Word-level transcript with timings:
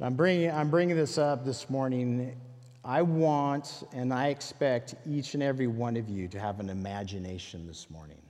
I'm 0.00 0.14
bringing, 0.14 0.48
I'm 0.52 0.70
bringing 0.70 0.94
this 0.94 1.18
up 1.18 1.44
this 1.44 1.68
morning. 1.68 2.36
I 2.84 3.02
want 3.02 3.82
and 3.92 4.14
I 4.14 4.28
expect 4.28 4.94
each 5.04 5.34
and 5.34 5.42
every 5.42 5.66
one 5.66 5.96
of 5.96 6.08
you 6.08 6.28
to 6.28 6.38
have 6.38 6.60
an 6.60 6.70
imagination 6.70 7.66
this 7.66 7.90
morning. 7.90 8.22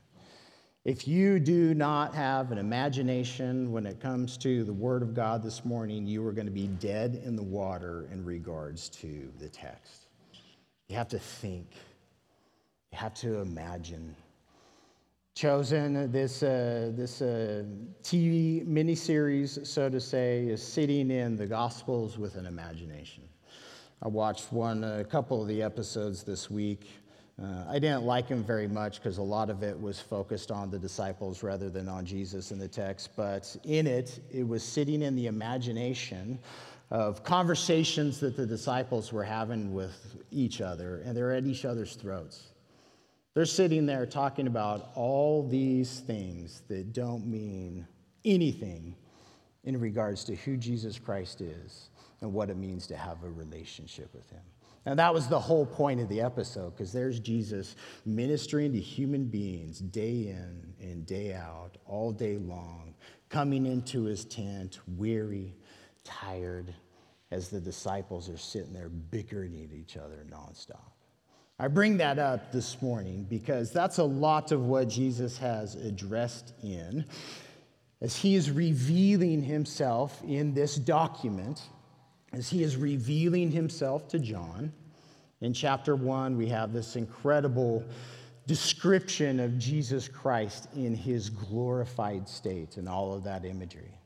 If 0.86 1.06
you 1.06 1.38
do 1.38 1.74
not 1.74 2.14
have 2.14 2.52
an 2.52 2.56
imagination 2.56 3.70
when 3.70 3.84
it 3.84 4.00
comes 4.00 4.38
to 4.38 4.64
the 4.64 4.72
Word 4.72 5.02
of 5.02 5.12
God 5.12 5.42
this 5.42 5.62
morning, 5.62 6.06
you 6.06 6.26
are 6.26 6.32
going 6.32 6.46
to 6.46 6.52
be 6.52 6.68
dead 6.68 7.20
in 7.22 7.36
the 7.36 7.42
water 7.42 8.08
in 8.10 8.24
regards 8.24 8.88
to 8.88 9.30
the 9.38 9.50
text. 9.50 10.06
You 10.88 10.96
have 10.96 11.08
to 11.08 11.18
think, 11.18 11.66
you 12.92 12.96
have 12.96 13.12
to 13.16 13.40
imagine 13.40 14.16
chosen 15.38 16.10
this, 16.10 16.42
uh, 16.42 16.90
this 16.96 17.22
uh, 17.22 17.62
TV 18.02 18.66
miniseries, 18.66 19.64
so 19.64 19.88
to 19.88 20.00
say, 20.00 20.44
is 20.46 20.60
sitting 20.60 21.12
in 21.12 21.36
the 21.36 21.46
Gospels 21.46 22.18
with 22.18 22.34
an 22.34 22.44
imagination. 22.44 23.22
I 24.02 24.08
watched 24.08 24.52
one, 24.52 24.82
a 24.82 25.04
couple 25.04 25.40
of 25.40 25.46
the 25.46 25.62
episodes 25.62 26.24
this 26.24 26.50
week. 26.50 26.90
Uh, 27.40 27.66
I 27.68 27.78
didn't 27.78 28.02
like 28.02 28.26
them 28.26 28.42
very 28.42 28.66
much 28.66 29.00
because 29.00 29.18
a 29.18 29.22
lot 29.22 29.48
of 29.48 29.62
it 29.62 29.80
was 29.80 30.00
focused 30.00 30.50
on 30.50 30.72
the 30.72 30.78
disciples 30.78 31.44
rather 31.44 31.70
than 31.70 31.88
on 31.88 32.04
Jesus 32.04 32.50
in 32.50 32.58
the 32.58 32.66
text. 32.66 33.10
But 33.14 33.56
in 33.62 33.86
it, 33.86 34.18
it 34.32 34.46
was 34.46 34.64
sitting 34.64 35.02
in 35.02 35.14
the 35.14 35.28
imagination 35.28 36.40
of 36.90 37.22
conversations 37.22 38.18
that 38.18 38.36
the 38.36 38.46
disciples 38.46 39.12
were 39.12 39.22
having 39.22 39.72
with 39.72 40.16
each 40.32 40.60
other, 40.60 41.00
and 41.04 41.16
they're 41.16 41.32
at 41.32 41.46
each 41.46 41.64
other's 41.64 41.94
throats. 41.94 42.48
They're 43.38 43.46
sitting 43.46 43.86
there 43.86 44.04
talking 44.04 44.48
about 44.48 44.90
all 44.96 45.46
these 45.46 46.00
things 46.00 46.62
that 46.66 46.92
don't 46.92 47.24
mean 47.24 47.86
anything 48.24 48.96
in 49.62 49.78
regards 49.78 50.24
to 50.24 50.34
who 50.34 50.56
Jesus 50.56 50.98
Christ 50.98 51.40
is 51.40 51.90
and 52.20 52.32
what 52.32 52.50
it 52.50 52.56
means 52.56 52.88
to 52.88 52.96
have 52.96 53.22
a 53.22 53.30
relationship 53.30 54.12
with 54.12 54.28
Him. 54.28 54.42
And 54.86 54.98
that 54.98 55.14
was 55.14 55.28
the 55.28 55.38
whole 55.38 55.64
point 55.64 56.00
of 56.00 56.08
the 56.08 56.20
episode, 56.20 56.70
because 56.70 56.92
there's 56.92 57.20
Jesus 57.20 57.76
ministering 58.04 58.72
to 58.72 58.80
human 58.80 59.26
beings 59.26 59.78
day 59.78 60.30
in 60.30 60.74
and 60.80 61.06
day 61.06 61.32
out, 61.32 61.78
all 61.86 62.10
day 62.10 62.38
long, 62.38 62.92
coming 63.28 63.66
into 63.66 64.02
his 64.02 64.24
tent, 64.24 64.80
weary, 64.96 65.54
tired, 66.02 66.74
as 67.30 67.50
the 67.50 67.60
disciples 67.60 68.28
are 68.28 68.36
sitting 68.36 68.72
there 68.72 68.88
bickering 68.88 69.54
at 69.62 69.72
each 69.72 69.96
other 69.96 70.26
nonstop. 70.28 70.90
I 71.60 71.66
bring 71.66 71.96
that 71.96 72.20
up 72.20 72.52
this 72.52 72.80
morning 72.80 73.26
because 73.28 73.72
that's 73.72 73.98
a 73.98 74.04
lot 74.04 74.52
of 74.52 74.66
what 74.66 74.88
Jesus 74.88 75.36
has 75.38 75.74
addressed 75.74 76.52
in 76.62 77.04
as 78.00 78.14
he 78.14 78.36
is 78.36 78.52
revealing 78.52 79.42
himself 79.42 80.22
in 80.24 80.54
this 80.54 80.76
document, 80.76 81.62
as 82.32 82.48
he 82.48 82.62
is 82.62 82.76
revealing 82.76 83.50
himself 83.50 84.06
to 84.10 84.20
John. 84.20 84.72
In 85.40 85.52
chapter 85.52 85.96
one, 85.96 86.36
we 86.36 86.46
have 86.46 86.72
this 86.72 86.94
incredible 86.94 87.84
description 88.46 89.40
of 89.40 89.58
Jesus 89.58 90.06
Christ 90.06 90.68
in 90.76 90.94
his 90.94 91.28
glorified 91.28 92.28
state 92.28 92.76
and 92.76 92.88
all 92.88 93.12
of 93.12 93.24
that 93.24 93.44
imagery. 93.44 93.98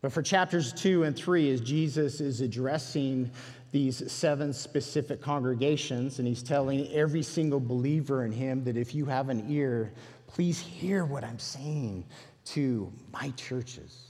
But 0.00 0.12
for 0.12 0.22
chapters 0.22 0.72
two 0.72 1.02
and 1.02 1.16
three, 1.16 1.50
as 1.50 1.60
Jesus 1.60 2.20
is 2.20 2.40
addressing 2.40 3.30
these 3.72 4.10
seven 4.10 4.52
specific 4.52 5.20
congregations, 5.20 6.18
and 6.18 6.28
he's 6.28 6.42
telling 6.42 6.90
every 6.92 7.22
single 7.22 7.60
believer 7.60 8.24
in 8.24 8.32
him 8.32 8.64
that 8.64 8.76
if 8.76 8.94
you 8.94 9.04
have 9.06 9.28
an 9.28 9.44
ear, 9.50 9.92
please 10.26 10.58
hear 10.58 11.04
what 11.04 11.24
I'm 11.24 11.38
saying 11.38 12.04
to 12.46 12.92
my 13.12 13.30
churches. 13.30 14.04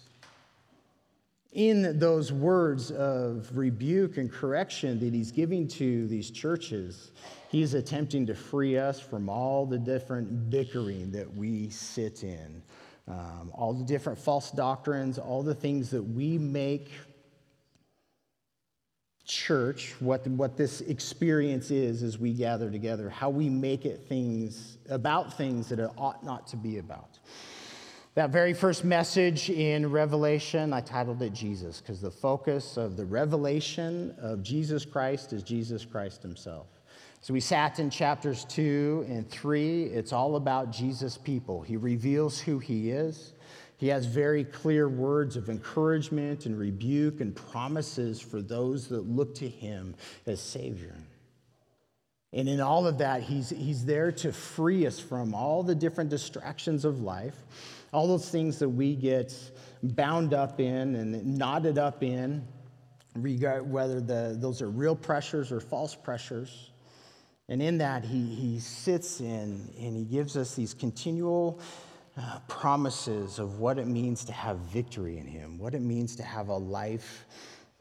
In 1.55 1.99
those 1.99 2.31
words 2.33 2.91
of 2.91 3.57
rebuke 3.57 4.19
and 4.19 4.31
correction 4.31 5.01
that 5.01 5.15
he's 5.15 5.33
giving 5.33 5.67
to 5.69 6.07
these 6.07 6.31
churches, 6.31 7.11
he's 7.49 7.73
attempting 7.73 8.27
to 8.27 8.35
free 8.35 8.77
us 8.77 9.01
from 9.01 9.29
all 9.29 9.65
the 9.65 9.79
different 9.79 10.51
bickering 10.51 11.11
that 11.13 11.35
we 11.35 11.71
sit 11.71 12.23
in, 12.23 12.63
um, 13.09 13.51
all 13.55 13.73
the 13.73 13.85
different 13.85 14.19
false 14.19 14.51
doctrines, 14.51 15.19
all 15.19 15.43
the 15.43 15.55
things 15.55 15.91
that 15.91 16.03
we 16.03 16.37
make 16.39 16.91
church, 19.25 19.95
what, 20.01 20.27
what 20.27 20.57
this 20.57 20.81
experience 20.83 21.71
is 21.71 22.03
as 22.03 22.19
we 22.19 22.33
gather 22.33 22.71
together, 22.71 23.11
how 23.11 23.31
we 23.31 23.49
make 23.49 23.85
it 23.85 24.07
things 24.09 24.79
about 24.89 25.37
things 25.37 25.69
that 25.69 25.79
it 25.79 25.91
ought 25.97 26.25
not 26.25 26.47
to 26.49 26.57
be 26.57 26.79
about. 26.79 27.19
That 28.15 28.31
very 28.31 28.55
first 28.55 28.85
message 28.85 29.49
in 29.49 29.91
Revelation, 29.91 30.73
I 30.73 30.81
titled 30.81 31.23
it 31.23 31.33
Jesus, 31.33 31.81
because 31.81 32.01
the 32.01 32.11
focus 32.11 32.77
of 32.77 32.97
the 32.97 33.05
revelation 33.05 34.15
of 34.19 34.43
Jesus 34.43 34.85
Christ 34.85 35.33
is 35.33 35.43
Jesus 35.43 35.85
Christ 35.85 36.23
himself. 36.23 36.67
So 37.21 37.35
we 37.35 37.41
sat 37.41 37.79
in 37.79 37.91
chapters 37.91 38.45
two 38.45 39.05
and 39.09 39.29
three. 39.29 39.85
It's 39.85 40.13
all 40.13 40.37
about 40.37 40.71
Jesus' 40.71 41.19
people. 41.19 41.63
He 41.63 41.77
reveals 41.77 42.39
who 42.39 42.59
he 42.59 42.91
is. 42.91 43.33
He 43.77 43.89
has 43.89 44.07
very 44.07 44.45
clear 44.45 44.89
words 44.89 45.37
of 45.37 45.49
encouragement 45.49 46.47
and 46.47 46.59
rebuke 46.59 47.21
and 47.21 47.35
promises 47.35 48.21
for 48.21 48.43
those 48.43 48.89
that 48.89 49.09
look 49.09 49.35
to 49.37 49.49
him 49.49 49.95
as 50.27 50.41
Savior. 50.41 50.95
And 52.33 52.49
in 52.49 52.61
all 52.61 52.87
of 52.87 52.99
that, 52.99 53.23
he's, 53.23 53.51
he's 53.51 53.85
there 53.85 54.13
to 54.13 54.33
free 54.33 54.87
us 54.87 55.01
from 55.01 55.35
all 55.35 55.63
the 55.63 55.75
different 55.75 56.11
distractions 56.11 56.85
of 56.85 57.01
life, 57.01 57.37
all 57.93 58.07
those 58.07 58.29
things 58.29 58.59
that 58.59 58.69
we 58.69 58.95
get 58.95 59.35
bound 59.83 60.35
up 60.35 60.61
in 60.61 60.95
and 60.97 61.39
knotted 61.39 61.79
up 61.79 62.03
in, 62.03 62.47
whether 63.15 64.01
the, 64.01 64.37
those 64.39 64.61
are 64.61 64.71
real 64.71 64.95
pressures 64.95 65.51
or 65.51 65.61
false 65.61 65.95
pressures. 65.95 66.71
And 67.49 67.63
in 67.63 67.79
that, 67.79 68.05
he, 68.05 68.27
he 68.27 68.61
sits 68.61 69.21
in 69.21 69.73
and 69.81 69.97
he 69.97 70.05
gives 70.05 70.37
us 70.37 70.55
these 70.55 70.75
continual 70.75 71.61
uh, 72.19 72.41
promises 72.49 73.39
of 73.39 73.61
what 73.61 73.79
it 73.79 73.87
means 73.87 74.25
to 74.25 74.33
have 74.33 74.57
victory 74.59 75.19
in 75.19 75.27
Him, 75.27 75.57
what 75.59 75.75
it 75.75 75.81
means 75.81 76.17
to 76.17 76.23
have 76.23 76.49
a 76.49 76.57
life 76.57 77.27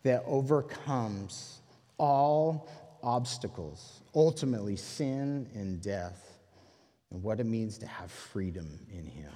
that 0.04 0.24
overcomes 0.28 1.62
all 1.98 2.70
obstacles, 3.02 4.02
ultimately 4.14 4.76
sin 4.76 5.50
and 5.56 5.82
death, 5.82 6.40
and 7.12 7.24
what 7.24 7.40
it 7.40 7.46
means 7.46 7.78
to 7.80 7.88
have 7.88 8.12
freedom 8.12 8.80
in 8.92 9.06
Him. 9.06 9.32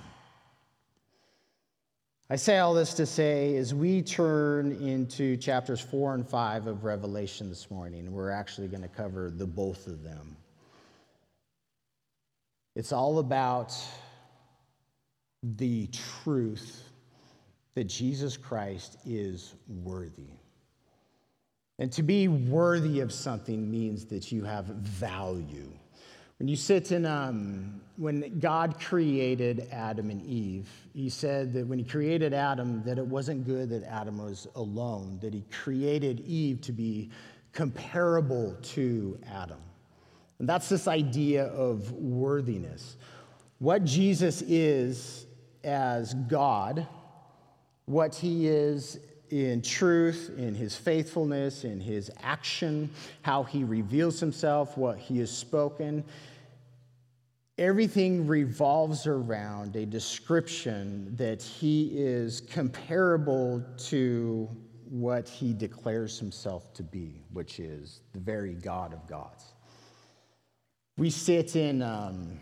I 2.31 2.37
say 2.37 2.59
all 2.59 2.73
this 2.73 2.93
to 2.93 3.05
say, 3.05 3.57
as 3.57 3.73
we 3.73 4.01
turn 4.01 4.71
into 4.81 5.35
chapters 5.35 5.81
four 5.81 6.13
and 6.13 6.25
five 6.25 6.65
of 6.65 6.85
Revelation 6.85 7.49
this 7.49 7.69
morning, 7.69 8.09
we're 8.09 8.29
actually 8.29 8.69
going 8.69 8.83
to 8.83 8.87
cover 8.87 9.29
the 9.29 9.45
both 9.45 9.85
of 9.87 10.01
them. 10.01 10.37
It's 12.73 12.93
all 12.93 13.19
about 13.19 13.75
the 15.43 15.87
truth 16.23 16.87
that 17.75 17.89
Jesus 17.89 18.37
Christ 18.37 18.95
is 19.05 19.55
worthy. 19.67 20.31
And 21.79 21.91
to 21.91 22.01
be 22.01 22.29
worthy 22.29 23.01
of 23.01 23.11
something 23.11 23.69
means 23.69 24.05
that 24.05 24.31
you 24.31 24.45
have 24.45 24.67
value. 24.67 25.69
When 26.41 26.47
you 26.47 26.55
sit 26.55 26.91
in, 26.91 27.05
um, 27.05 27.81
when 27.97 28.39
God 28.39 28.79
created 28.79 29.67
Adam 29.71 30.09
and 30.09 30.25
Eve, 30.25 30.67
he 30.91 31.07
said 31.07 31.53
that 31.53 31.67
when 31.67 31.77
he 31.77 31.85
created 31.85 32.33
Adam, 32.33 32.81
that 32.83 32.97
it 32.97 33.05
wasn't 33.05 33.45
good 33.45 33.69
that 33.69 33.83
Adam 33.83 34.17
was 34.17 34.47
alone, 34.55 35.19
that 35.21 35.35
he 35.35 35.43
created 35.51 36.21
Eve 36.21 36.59
to 36.61 36.71
be 36.71 37.11
comparable 37.53 38.57
to 38.63 39.19
Adam. 39.31 39.59
And 40.39 40.49
that's 40.49 40.67
this 40.67 40.87
idea 40.87 41.45
of 41.45 41.91
worthiness. 41.91 42.97
What 43.59 43.83
Jesus 43.83 44.41
is 44.41 45.27
as 45.63 46.15
God, 46.15 46.87
what 47.85 48.15
he 48.15 48.47
is 48.47 48.97
in 49.29 49.61
truth, 49.61 50.31
in 50.37 50.53
his 50.53 50.75
faithfulness, 50.75 51.63
in 51.63 51.79
his 51.79 52.11
action, 52.21 52.89
how 53.21 53.43
he 53.43 53.63
reveals 53.63 54.19
himself, 54.19 54.75
what 54.75 54.97
he 54.97 55.19
has 55.19 55.31
spoken. 55.31 56.03
Everything 57.61 58.25
revolves 58.25 59.05
around 59.05 59.75
a 59.75 59.85
description 59.85 61.15
that 61.15 61.43
he 61.43 61.91
is 61.93 62.41
comparable 62.41 63.63
to 63.77 64.49
what 64.89 65.29
he 65.29 65.53
declares 65.53 66.17
himself 66.17 66.73
to 66.73 66.81
be, 66.81 67.21
which 67.33 67.59
is 67.59 68.01
the 68.13 68.19
very 68.19 68.55
God 68.55 68.93
of 68.93 69.05
gods. 69.05 69.53
We 70.97 71.11
sit 71.11 71.55
in 71.55 71.83
um, 71.83 72.39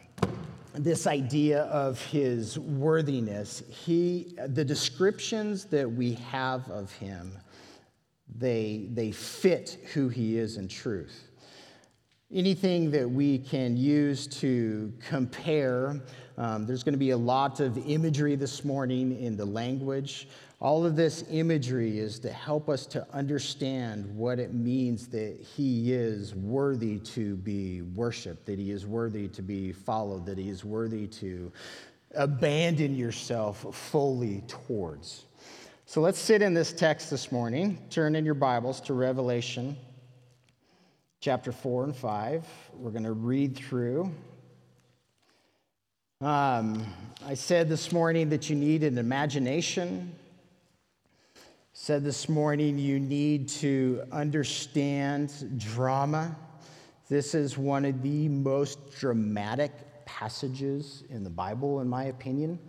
this 0.74 1.06
idea 1.06 1.64
of 1.64 2.02
his 2.06 2.58
worthiness, 2.58 3.62
he, 3.68 4.38
the 4.48 4.64
descriptions 4.64 5.66
that 5.66 5.92
we 5.92 6.14
have 6.14 6.70
of 6.70 6.94
him, 6.94 7.38
they, 8.38 8.88
they 8.94 9.12
fit 9.12 9.80
who 9.94 10.08
he 10.08 10.38
is 10.38 10.56
in 10.56 10.70
truth. 10.70 11.29
Anything 12.32 12.92
that 12.92 13.10
we 13.10 13.40
can 13.40 13.76
use 13.76 14.28
to 14.28 14.94
compare, 15.00 16.00
um, 16.38 16.68
there's 16.68 16.84
going 16.84 16.94
to 16.94 17.00
be 17.00 17.10
a 17.10 17.18
lot 17.18 17.60
of 17.60 17.76
imagery 17.90 18.36
this 18.36 18.64
morning 18.64 19.20
in 19.20 19.36
the 19.36 19.46
language. 19.46 20.28
All 20.60 20.86
of 20.86 20.96
this 20.96 21.24
imagery 21.32 21.98
is 21.98 22.20
to 22.20 22.32
help 22.32 22.70
us 22.70 22.86
to 22.88 23.08
understand 23.14 24.06
what 24.16 24.38
it 24.38 24.54
means 24.54 25.08
that 25.08 25.40
he 25.42 25.92
is 25.92 26.36
worthy 26.36 27.00
to 27.00 27.36
be 27.38 27.82
worshiped, 27.82 28.46
that 28.46 28.60
he 28.60 28.70
is 28.70 28.86
worthy 28.86 29.28
to 29.30 29.42
be 29.42 29.72
followed, 29.72 30.28
that 30.28 30.38
he 30.38 30.50
is 30.50 30.64
worthy 30.64 31.08
to 31.08 31.52
abandon 32.14 32.96
yourself 32.96 33.66
fully 33.76 34.44
towards. 34.48 35.26
So 35.88 36.00
let's 36.00 36.20
sit 36.20 36.44
in 36.44 36.54
this 36.54 36.74
text 36.74 37.10
this 37.10 37.32
morning. 37.32 37.80
Turn 37.90 38.16
in 38.16 38.24
your 38.24 38.36
Bibles 38.36 38.82
to 38.82 38.94
Revelation 38.94 39.76
chapter 41.20 41.52
4 41.52 41.86
and 41.86 41.96
5. 41.96 42.46
We're 42.76 42.92
going 42.92 43.04
to 43.04 43.12
read 43.12 43.56
through. 43.56 44.12
Um, 46.22 46.86
I 47.26 47.34
said 47.34 47.70
this 47.70 47.92
morning 47.92 48.30
that 48.30 48.50
you 48.50 48.56
need 48.56 48.84
an 48.84 48.98
imagination 48.98 50.16
said 51.82 52.04
this 52.04 52.28
morning 52.28 52.78
you 52.78 53.00
need 53.00 53.48
to 53.48 54.04
understand 54.12 55.58
drama. 55.58 56.36
This 57.08 57.34
is 57.34 57.58
one 57.58 57.86
of 57.86 58.04
the 58.04 58.28
most 58.28 59.00
dramatic 59.00 59.72
passages 60.06 61.06
in 61.10 61.24
the 61.24 61.30
Bible, 61.30 61.80
in 61.80 61.88
my 61.88 62.04
opinion. 62.04 62.60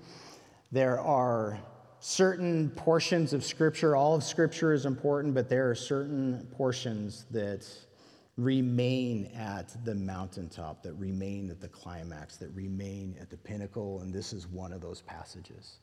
There 0.71 1.01
are 1.01 1.59
certain 1.99 2.71
portions 2.71 3.33
of 3.33 3.45
Scripture, 3.45 3.97
all 3.97 4.15
of 4.15 4.23
Scripture 4.23 4.73
is 4.73 4.87
important, 4.87 5.35
but 5.35 5.49
there 5.49 5.69
are 5.69 5.75
certain 5.75 6.47
portions 6.53 7.27
that 7.33 7.67
remain 8.37 9.27
at 9.37 9.85
the 9.85 9.95
mountaintop, 9.95 10.83
that 10.83 10.95
remain 10.95 11.51
at 11.51 11.61
the 11.61 11.69
climax, 11.69 12.37
that 12.37 12.51
remain 12.55 13.17
at 13.21 13.31
the 13.31 13.37
pinnacle, 13.37 14.01
and 14.01 14.13
this 14.13 14.33
is 14.33 14.47
one 14.47 14.73
of 14.73 14.81
those 14.81 15.03
passages. 15.03 15.79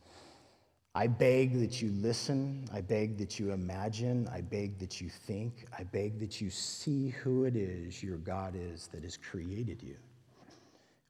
I 0.95 1.05
beg 1.05 1.59
that 1.59 1.79
you 1.79 1.91
listen. 1.91 2.67
I 2.73 2.81
beg 2.81 3.19
that 3.19 3.39
you 3.39 3.51
imagine. 3.51 4.27
I 4.33 4.41
beg 4.41 4.79
that 4.79 4.99
you 4.99 5.09
think. 5.09 5.67
I 5.77 5.83
beg 5.83 6.19
that 6.19 6.41
you 6.41 6.49
see 6.49 7.09
who 7.09 7.43
it 7.43 7.55
is 7.55 8.01
your 8.01 8.17
God 8.17 8.55
is 8.55 8.87
that 8.87 9.03
has 9.03 9.15
created 9.15 9.83
you. 9.83 9.95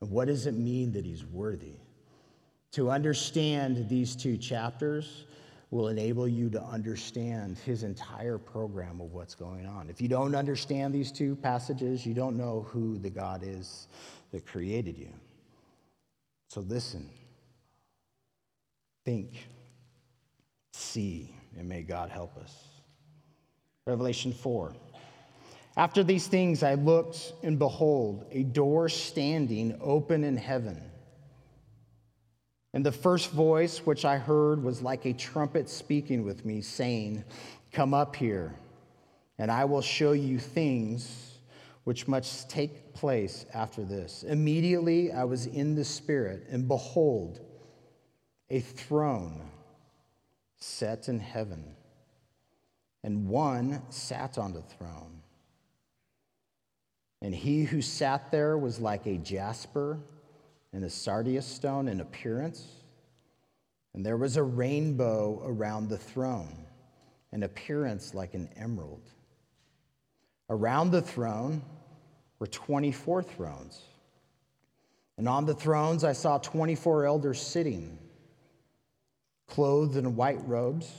And 0.02 0.12
what 0.12 0.28
does 0.28 0.46
it 0.46 0.56
mean 0.56 0.92
that 0.92 1.06
He's 1.06 1.26
worthy? 1.26 1.78
To 2.74 2.92
understand 2.92 3.88
these 3.88 4.14
two 4.14 4.36
chapters 4.36 5.24
will 5.70 5.90
enable 5.90 6.28
you 6.28 6.50
to 6.50 6.64
understand 6.64 7.58
His 7.60 7.84
entire 7.84 8.38
program 8.38 9.02
of 9.02 9.12
what's 9.14 9.36
going 9.36 9.66
on. 9.66 9.90
If 9.90 10.02
you 10.02 10.08
don't 10.08 10.36
understand 10.36 10.94
these 10.94 11.12
two 11.12 11.36
passages, 11.36 12.06
you 12.06 12.14
don't 12.14 12.38
know 12.38 12.66
who 12.70 12.98
the 12.98 13.10
God 13.10 13.44
is 13.44 13.88
that 14.32 14.46
created 14.46 14.98
you. 14.98 15.10
So 16.50 16.62
listen, 16.62 17.10
think 19.04 19.48
see, 20.78 21.34
and 21.58 21.68
may 21.68 21.82
God 21.82 22.10
help 22.10 22.38
us. 22.38 22.54
Revelation 23.86 24.32
4. 24.32 24.74
After 25.76 26.04
these 26.04 26.28
things, 26.28 26.64
I 26.64 26.76
looked, 26.76 27.34
and 27.44 27.60
behold, 27.60 28.26
a 28.32 28.44
door 28.44 28.90
standing 28.90 29.78
open 29.82 30.24
in 30.24 30.38
heaven. 30.38 30.82
And 32.74 32.86
the 32.86 32.92
first 32.92 33.32
voice 33.32 33.80
which 33.80 34.06
I 34.06 34.18
heard 34.18 34.64
was 34.64 34.82
like 34.82 35.06
a 35.06 35.14
trumpet 35.14 35.70
speaking 35.70 36.24
with 36.26 36.46
me, 36.46 36.62
saying, 36.62 37.24
Come 37.72 37.94
up 37.94 38.16
here, 38.16 38.56
and 39.38 39.52
I 39.52 39.66
will 39.66 39.82
show 39.82 40.12
you 40.12 40.40
things 40.40 41.38
which 41.84 42.08
must 42.08 42.50
take 42.50 42.94
place 42.94 43.46
after 43.54 43.84
this. 43.84 44.24
Immediately 44.24 45.12
I 45.14 45.24
was 45.24 45.46
in 45.46 45.76
the 45.76 45.86
Spirit, 45.86 46.46
and 46.50 46.68
behold, 46.68 47.40
a 48.50 48.60
throne 48.60 49.50
set 50.58 51.08
in 51.08 51.20
heaven, 51.20 51.76
and 53.04 53.28
one 53.28 53.82
sat 53.90 54.38
on 54.38 54.54
the 54.54 54.62
throne. 54.62 55.22
And 57.22 57.34
he 57.34 57.64
who 57.64 57.82
sat 57.82 58.32
there 58.32 58.58
was 58.58 58.80
like 58.80 59.06
a 59.06 59.18
jasper 59.18 60.00
and 60.74 60.84
a 60.84 60.90
sardius 60.90 61.46
stone 61.46 61.88
in 61.88 62.02
appearance. 62.02 62.68
And 63.94 64.06
there 64.06 64.18
was 64.18 64.38
a 64.38 64.44
rainbow 64.44 65.42
around 65.46 65.90
the 65.90 65.98
throne, 65.98 66.66
an 67.32 67.44
appearance 67.44 68.14
like 68.14 68.34
an 68.34 68.50
emerald. 68.56 69.10
Around 70.50 70.92
the 70.92 71.02
throne 71.02 71.62
were 72.40 72.48
24 72.48 73.24
thrones. 73.24 73.82
And 75.18 75.28
on 75.28 75.46
the 75.46 75.56
thrones 75.56 76.04
I 76.04 76.14
saw 76.14 76.38
24 76.38 77.06
elders 77.06 77.42
sitting 77.42 77.98
clothed 79.48 79.96
in 79.96 80.16
white 80.16 80.46
robes, 80.48 80.92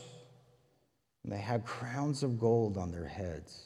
and 1.23 1.33
they 1.33 1.39
had 1.39 1.65
crowns 1.65 2.23
of 2.23 2.41
gold 2.41 2.77
on 2.77 2.91
their 2.91 3.07
heads. 3.07 3.65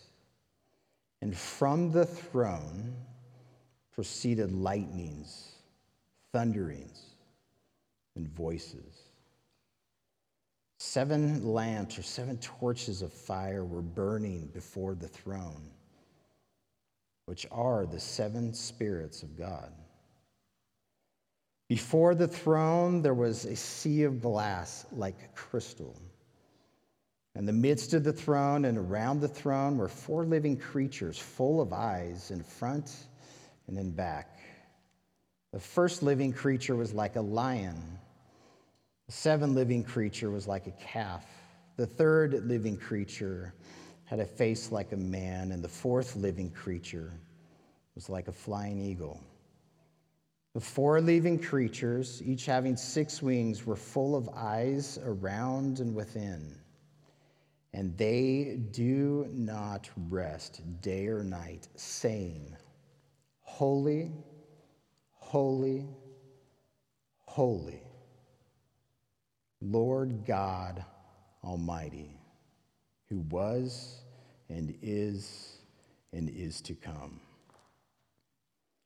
And 1.22 1.37
from 1.37 1.93
the 1.93 2.04
throne 2.04 2.94
proceeded 3.94 4.52
lightnings, 4.52 5.51
thunderings, 6.32 7.14
and 8.17 8.29
voices. 8.29 9.11
Seven 10.79 11.46
lamps 11.46 11.99
or 11.99 12.02
seven 12.02 12.38
torches 12.38 13.02
of 13.02 13.12
fire 13.12 13.64
were 13.64 13.82
burning 13.82 14.50
before 14.52 14.94
the 14.94 15.08
throne, 15.08 15.70
which 17.26 17.46
are 17.52 17.87
the 17.87 18.00
seven 18.00 18.52
spirits 18.52 19.23
of 19.23 19.37
God. 19.37 19.73
Before 21.69 22.14
the 22.14 22.29
throne, 22.29 23.00
there 23.00 23.14
was 23.14 23.44
a 23.44 23.56
sea 23.56 24.02
of 24.02 24.20
glass 24.20 24.85
like 24.93 25.35
crystal. 25.35 25.96
In 27.35 27.46
the 27.46 27.52
midst 27.52 27.94
of 27.94 28.05
the 28.05 28.12
throne 28.12 28.67
and 28.67 28.76
around 28.76 29.20
the 29.20 29.28
throne 29.28 29.78
were 29.78 29.88
four 29.88 30.26
living 30.26 30.56
creatures 30.56 31.19
full 31.19 31.62
of 31.62 31.73
eyes 31.73 32.31
in 32.31 32.43
front 32.43 32.94
and 33.69 33.78
in 33.78 33.90
back. 33.90 34.31
The 35.52 35.60
first 35.60 36.02
living 36.02 36.32
creature 36.32 36.76
was 36.76 36.94
like 36.94 37.16
a 37.16 37.20
lion. 37.20 37.99
The 39.06 39.12
seventh 39.12 39.54
living 39.54 39.84
creature 39.84 40.31
was 40.31 40.49
like 40.49 40.66
a 40.66 40.72
calf. 40.72 41.26
The 41.76 41.87
third 41.87 42.46
living 42.46 42.76
creature 42.76 43.54
had 44.04 44.20
a 44.20 44.25
face 44.25 44.72
like 44.72 44.93
a 44.93 44.96
man, 44.96 45.52
and 45.52 45.62
the 45.62 45.69
fourth 45.69 46.16
living 46.16 46.50
creature 46.50 47.12
was 47.94 48.08
like 48.08 48.28
a 48.28 48.32
flying 48.32 48.81
eagle. 48.81 49.20
The 50.54 50.60
four 50.60 51.00
living 51.00 51.38
creatures, 51.38 52.22
each 52.22 52.46
having 52.46 52.76
six 52.76 53.22
wings, 53.22 53.66
were 53.66 53.76
full 53.76 54.16
of 54.16 54.28
eyes 54.31 54.99
around 55.04 55.81
and 55.81 55.94
within. 55.94 56.58
And 57.72 57.96
they 57.96 58.58
do 58.70 59.26
not 59.32 59.88
rest 60.10 60.60
day 60.82 61.06
or 61.06 61.25
night, 61.25 61.68
saying, 61.75 62.54
Holy, 63.40 64.12
holy, 65.32 65.86
holy, 67.24 67.82
Lord 69.62 70.26
God 70.26 70.84
Almighty, 71.42 72.20
who 73.08 73.20
was 73.30 74.02
and 74.50 74.76
is 74.82 75.56
and 76.12 76.28
is 76.28 76.60
to 76.60 76.74
come. 76.74 77.18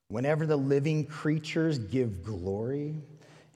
Whenever 0.07 0.47
the 0.47 0.57
living 0.57 1.05
creatures 1.05 1.81
give 1.81 2.23
glory 2.23 2.95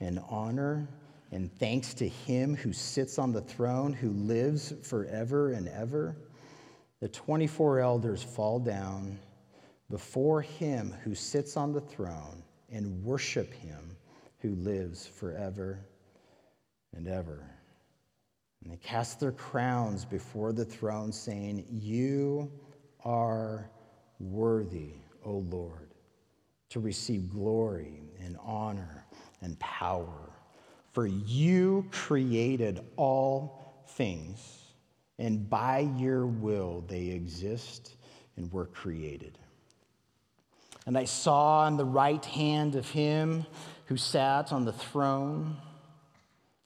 and 0.01 0.21
honor 0.29 0.89
and 1.31 1.49
thanks 1.61 1.95
to 1.95 2.09
him 2.09 2.57
who 2.57 2.73
sits 2.73 3.21
on 3.21 3.31
the 3.31 3.43
throne, 3.43 3.93
who 3.93 4.11
lives 4.11 4.75
forever 4.83 5.53
and 5.53 5.69
ever, 5.69 6.17
the 6.99 7.09
24 7.09 7.79
elders 7.79 8.21
fall 8.21 8.59
down 8.59 9.17
before 9.89 10.43
him 10.43 10.93
who 11.05 11.15
sits 11.15 11.57
on 11.57 11.73
the 11.73 11.81
throne 11.81 12.43
and 12.71 13.03
worship 13.03 13.53
him 13.53 13.97
who 14.39 14.55
lives 14.57 15.07
forever 15.07 15.81
and 16.95 17.09
ever. 17.09 17.51
And 18.63 18.73
they 18.73 18.77
cast 18.77 19.21
their 19.21 19.33
crowns 19.33 20.05
before 20.05 20.53
the 20.53 20.65
throne, 20.65 21.13
saying, 21.13 21.65
You 21.71 22.51
are 23.05 23.71
worthy, 24.19 24.95
O 25.25 25.39
Lord 25.51 25.91
to 26.71 26.81
receive 26.81 27.29
glory 27.29 28.01
and 28.25 28.37
honor 28.43 29.05
and 29.43 29.59
power. 29.59 30.31
For 30.93 31.07
you 31.07 31.87
created 31.91 32.81
all 32.97 33.85
things, 33.89 34.73
and 35.19 35.49
by 35.49 35.81
your 35.97 36.27
will 36.27 36.85
they 36.89 37.09
exist 37.09 37.97
and 38.37 38.51
were 38.53 38.67
created. 38.67 39.39
And 40.87 40.97
I 40.97 41.05
saw 41.05 41.61
on 41.61 41.77
the 41.77 41.85
right 41.85 42.25
hand 42.25 42.75
of 42.75 42.89
him 42.89 43.47
who 43.87 43.97
sat 43.97 44.53
on 44.53 44.65
the 44.65 44.73
throne 44.73 45.57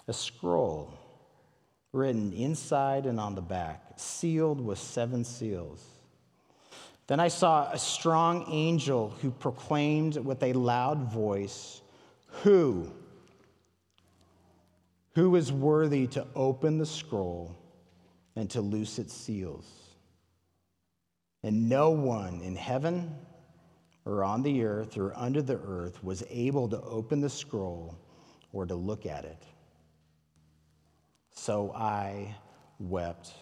a 0.07 0.13
scroll 0.13 0.93
written 1.93 2.33
inside 2.33 3.07
and 3.07 3.21
on 3.21 3.35
the 3.35 3.41
back, 3.41 3.93
sealed 3.97 4.61
with 4.61 4.79
seven 4.79 5.25
seals. 5.25 5.83
Then 7.07 7.21
I 7.21 7.29
saw 7.29 7.71
a 7.71 7.79
strong 7.79 8.47
angel 8.51 9.15
who 9.23 9.31
proclaimed 9.31 10.17
with 10.17 10.43
a 10.43 10.53
loud 10.55 11.13
voice, 11.13 11.83
Who? 12.43 12.91
Who 15.15 15.37
is 15.37 15.53
worthy 15.53 16.09
to 16.09 16.27
open 16.35 16.79
the 16.79 16.87
scroll 16.87 17.55
and 18.35 18.51
to 18.51 18.61
loose 18.61 18.99
its 18.99 19.15
seals? 19.15 19.71
And 21.45 21.69
no 21.69 21.91
one 21.91 22.41
in 22.41 22.57
heaven 22.57 23.15
or 24.05 24.25
on 24.25 24.43
the 24.43 24.65
earth 24.65 24.97
or 24.99 25.13
under 25.17 25.43
the 25.43 25.59
earth 25.67 26.03
was 26.05 26.23
able 26.31 26.69
to 26.69 26.81
open 26.83 27.21
the 27.21 27.31
scroll 27.31 27.97
or 28.53 28.67
to 28.67 28.75
look 28.75 29.07
at 29.07 29.25
it. 29.25 29.43
So 31.31 31.73
I 31.73 32.35
wept 32.79 33.33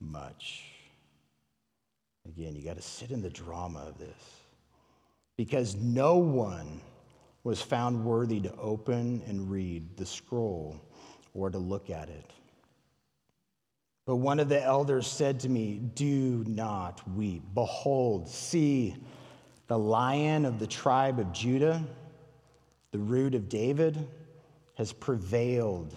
much. 0.00 0.64
Again, 2.26 2.54
you 2.54 2.62
got 2.62 2.76
to 2.76 2.82
sit 2.82 3.10
in 3.10 3.22
the 3.22 3.30
drama 3.30 3.80
of 3.80 3.98
this 3.98 4.40
because 5.36 5.76
no 5.76 6.16
one 6.16 6.80
was 7.44 7.62
found 7.62 8.04
worthy 8.04 8.40
to 8.40 8.54
open 8.56 9.22
and 9.26 9.50
read 9.50 9.96
the 9.96 10.06
scroll 10.06 10.80
or 11.34 11.50
to 11.50 11.58
look 11.58 11.90
at 11.90 12.08
it. 12.08 12.32
But 14.06 14.16
one 14.16 14.40
of 14.40 14.48
the 14.48 14.62
elders 14.62 15.06
said 15.06 15.40
to 15.40 15.48
me, 15.48 15.80
Do 15.94 16.44
not 16.46 17.08
weep. 17.16 17.42
Behold, 17.54 18.28
see, 18.28 18.96
the 19.66 19.78
lion 19.78 20.44
of 20.44 20.58
the 20.58 20.66
tribe 20.66 21.18
of 21.18 21.32
Judah, 21.32 21.84
the 22.92 22.98
root 22.98 23.34
of 23.34 23.48
David, 23.48 24.08
has 24.74 24.92
prevailed, 24.92 25.94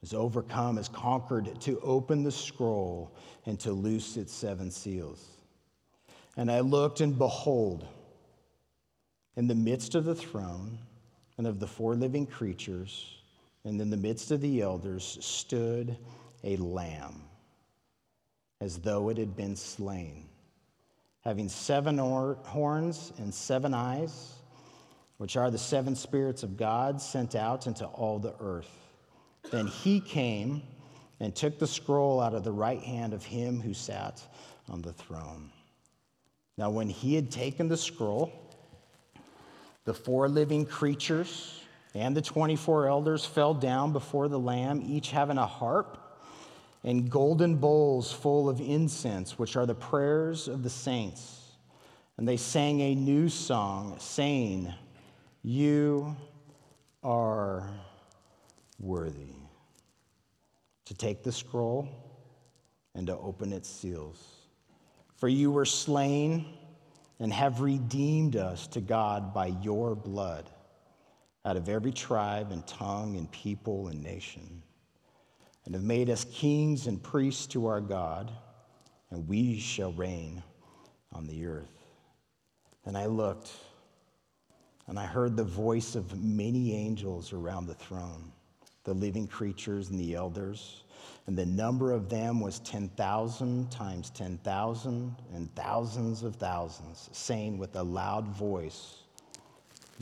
has 0.00 0.14
overcome, 0.14 0.76
has 0.76 0.88
conquered 0.88 1.60
to 1.60 1.78
open 1.80 2.22
the 2.22 2.32
scroll 2.32 3.14
and 3.46 3.58
to 3.60 3.72
loose 3.72 4.16
its 4.16 4.32
seven 4.32 4.70
seals. 4.70 5.26
And 6.36 6.50
I 6.50 6.60
looked, 6.60 7.00
and 7.00 7.16
behold, 7.16 7.86
in 9.36 9.46
the 9.46 9.54
midst 9.54 9.94
of 9.94 10.04
the 10.04 10.14
throne 10.14 10.78
and 11.38 11.46
of 11.46 11.60
the 11.60 11.66
four 11.66 11.94
living 11.94 12.26
creatures, 12.26 13.18
and 13.64 13.80
in 13.80 13.90
the 13.90 13.96
midst 13.96 14.30
of 14.30 14.40
the 14.40 14.60
elders 14.60 15.18
stood 15.20 15.96
a 16.42 16.56
lamb, 16.56 17.22
as 18.60 18.78
though 18.78 19.08
it 19.08 19.18
had 19.18 19.36
been 19.36 19.56
slain, 19.56 20.28
having 21.22 21.48
seven 21.48 21.98
horns 21.98 23.12
and 23.18 23.32
seven 23.32 23.72
eyes, 23.72 24.34
which 25.18 25.36
are 25.36 25.50
the 25.50 25.58
seven 25.58 25.94
spirits 25.94 26.42
of 26.42 26.56
God 26.56 27.00
sent 27.00 27.34
out 27.34 27.66
into 27.66 27.86
all 27.86 28.18
the 28.18 28.34
earth. 28.40 28.70
Then 29.50 29.66
he 29.66 30.00
came 30.00 30.62
and 31.20 31.34
took 31.34 31.58
the 31.58 31.66
scroll 31.66 32.20
out 32.20 32.34
of 32.34 32.42
the 32.42 32.52
right 32.52 32.82
hand 32.82 33.14
of 33.14 33.24
him 33.24 33.60
who 33.60 33.72
sat 33.72 34.20
on 34.68 34.82
the 34.82 34.92
throne. 34.92 35.50
Now, 36.58 36.70
when 36.70 36.88
he 36.88 37.14
had 37.14 37.30
taken 37.30 37.68
the 37.68 37.76
scroll, 37.76 38.32
the 39.84 39.94
four 39.94 40.28
living 40.28 40.66
creatures 40.66 41.60
and 41.94 42.16
the 42.16 42.22
24 42.22 42.88
elders 42.88 43.24
fell 43.24 43.54
down 43.54 43.92
before 43.92 44.28
the 44.28 44.38
Lamb, 44.38 44.82
each 44.84 45.10
having 45.10 45.38
a 45.38 45.46
harp 45.46 45.98
and 46.84 47.10
golden 47.10 47.56
bowls 47.56 48.12
full 48.12 48.48
of 48.48 48.60
incense, 48.60 49.38
which 49.38 49.56
are 49.56 49.66
the 49.66 49.74
prayers 49.74 50.48
of 50.48 50.62
the 50.62 50.70
saints. 50.70 51.52
And 52.16 52.26
they 52.26 52.36
sang 52.36 52.80
a 52.80 52.94
new 52.94 53.28
song, 53.28 53.96
saying, 53.98 54.72
You 55.42 56.16
are 57.02 57.70
worthy 58.78 59.34
to 60.84 60.94
take 60.94 61.22
the 61.22 61.32
scroll 61.32 61.88
and 62.94 63.06
to 63.06 63.16
open 63.16 63.52
its 63.52 63.68
seals. 63.68 64.22
For 65.16 65.28
you 65.28 65.50
were 65.50 65.64
slain 65.64 66.46
and 67.20 67.32
have 67.32 67.60
redeemed 67.60 68.36
us 68.36 68.66
to 68.68 68.80
God 68.80 69.32
by 69.32 69.46
your 69.62 69.94
blood 69.94 70.50
out 71.44 71.56
of 71.56 71.68
every 71.68 71.92
tribe 71.92 72.52
and 72.52 72.66
tongue 72.66 73.16
and 73.16 73.30
people 73.30 73.88
and 73.88 74.02
nation, 74.02 74.61
and 75.64 75.74
have 75.74 75.84
made 75.84 76.10
us 76.10 76.24
kings 76.24 76.86
and 76.86 77.02
priests 77.02 77.46
to 77.48 77.66
our 77.66 77.80
God, 77.80 78.30
and 79.10 79.28
we 79.28 79.58
shall 79.58 79.92
reign 79.92 80.42
on 81.12 81.26
the 81.26 81.46
earth. 81.46 81.84
And 82.84 82.96
I 82.96 83.06
looked, 83.06 83.52
and 84.86 84.98
I 84.98 85.06
heard 85.06 85.36
the 85.36 85.44
voice 85.44 85.94
of 85.94 86.20
many 86.20 86.74
angels 86.74 87.32
around 87.32 87.66
the 87.66 87.74
throne, 87.74 88.32
the 88.84 88.94
living 88.94 89.28
creatures 89.28 89.90
and 89.90 90.00
the 90.00 90.14
elders. 90.14 90.82
And 91.26 91.38
the 91.38 91.46
number 91.46 91.92
of 91.92 92.08
them 92.08 92.40
was 92.40 92.58
10,000 92.60 93.70
times 93.70 94.10
10,000 94.10 95.16
and 95.32 95.54
thousands 95.54 96.24
of 96.24 96.36
thousands, 96.36 97.08
saying 97.12 97.58
with 97.58 97.76
a 97.76 97.82
loud 97.82 98.26
voice, 98.26 99.02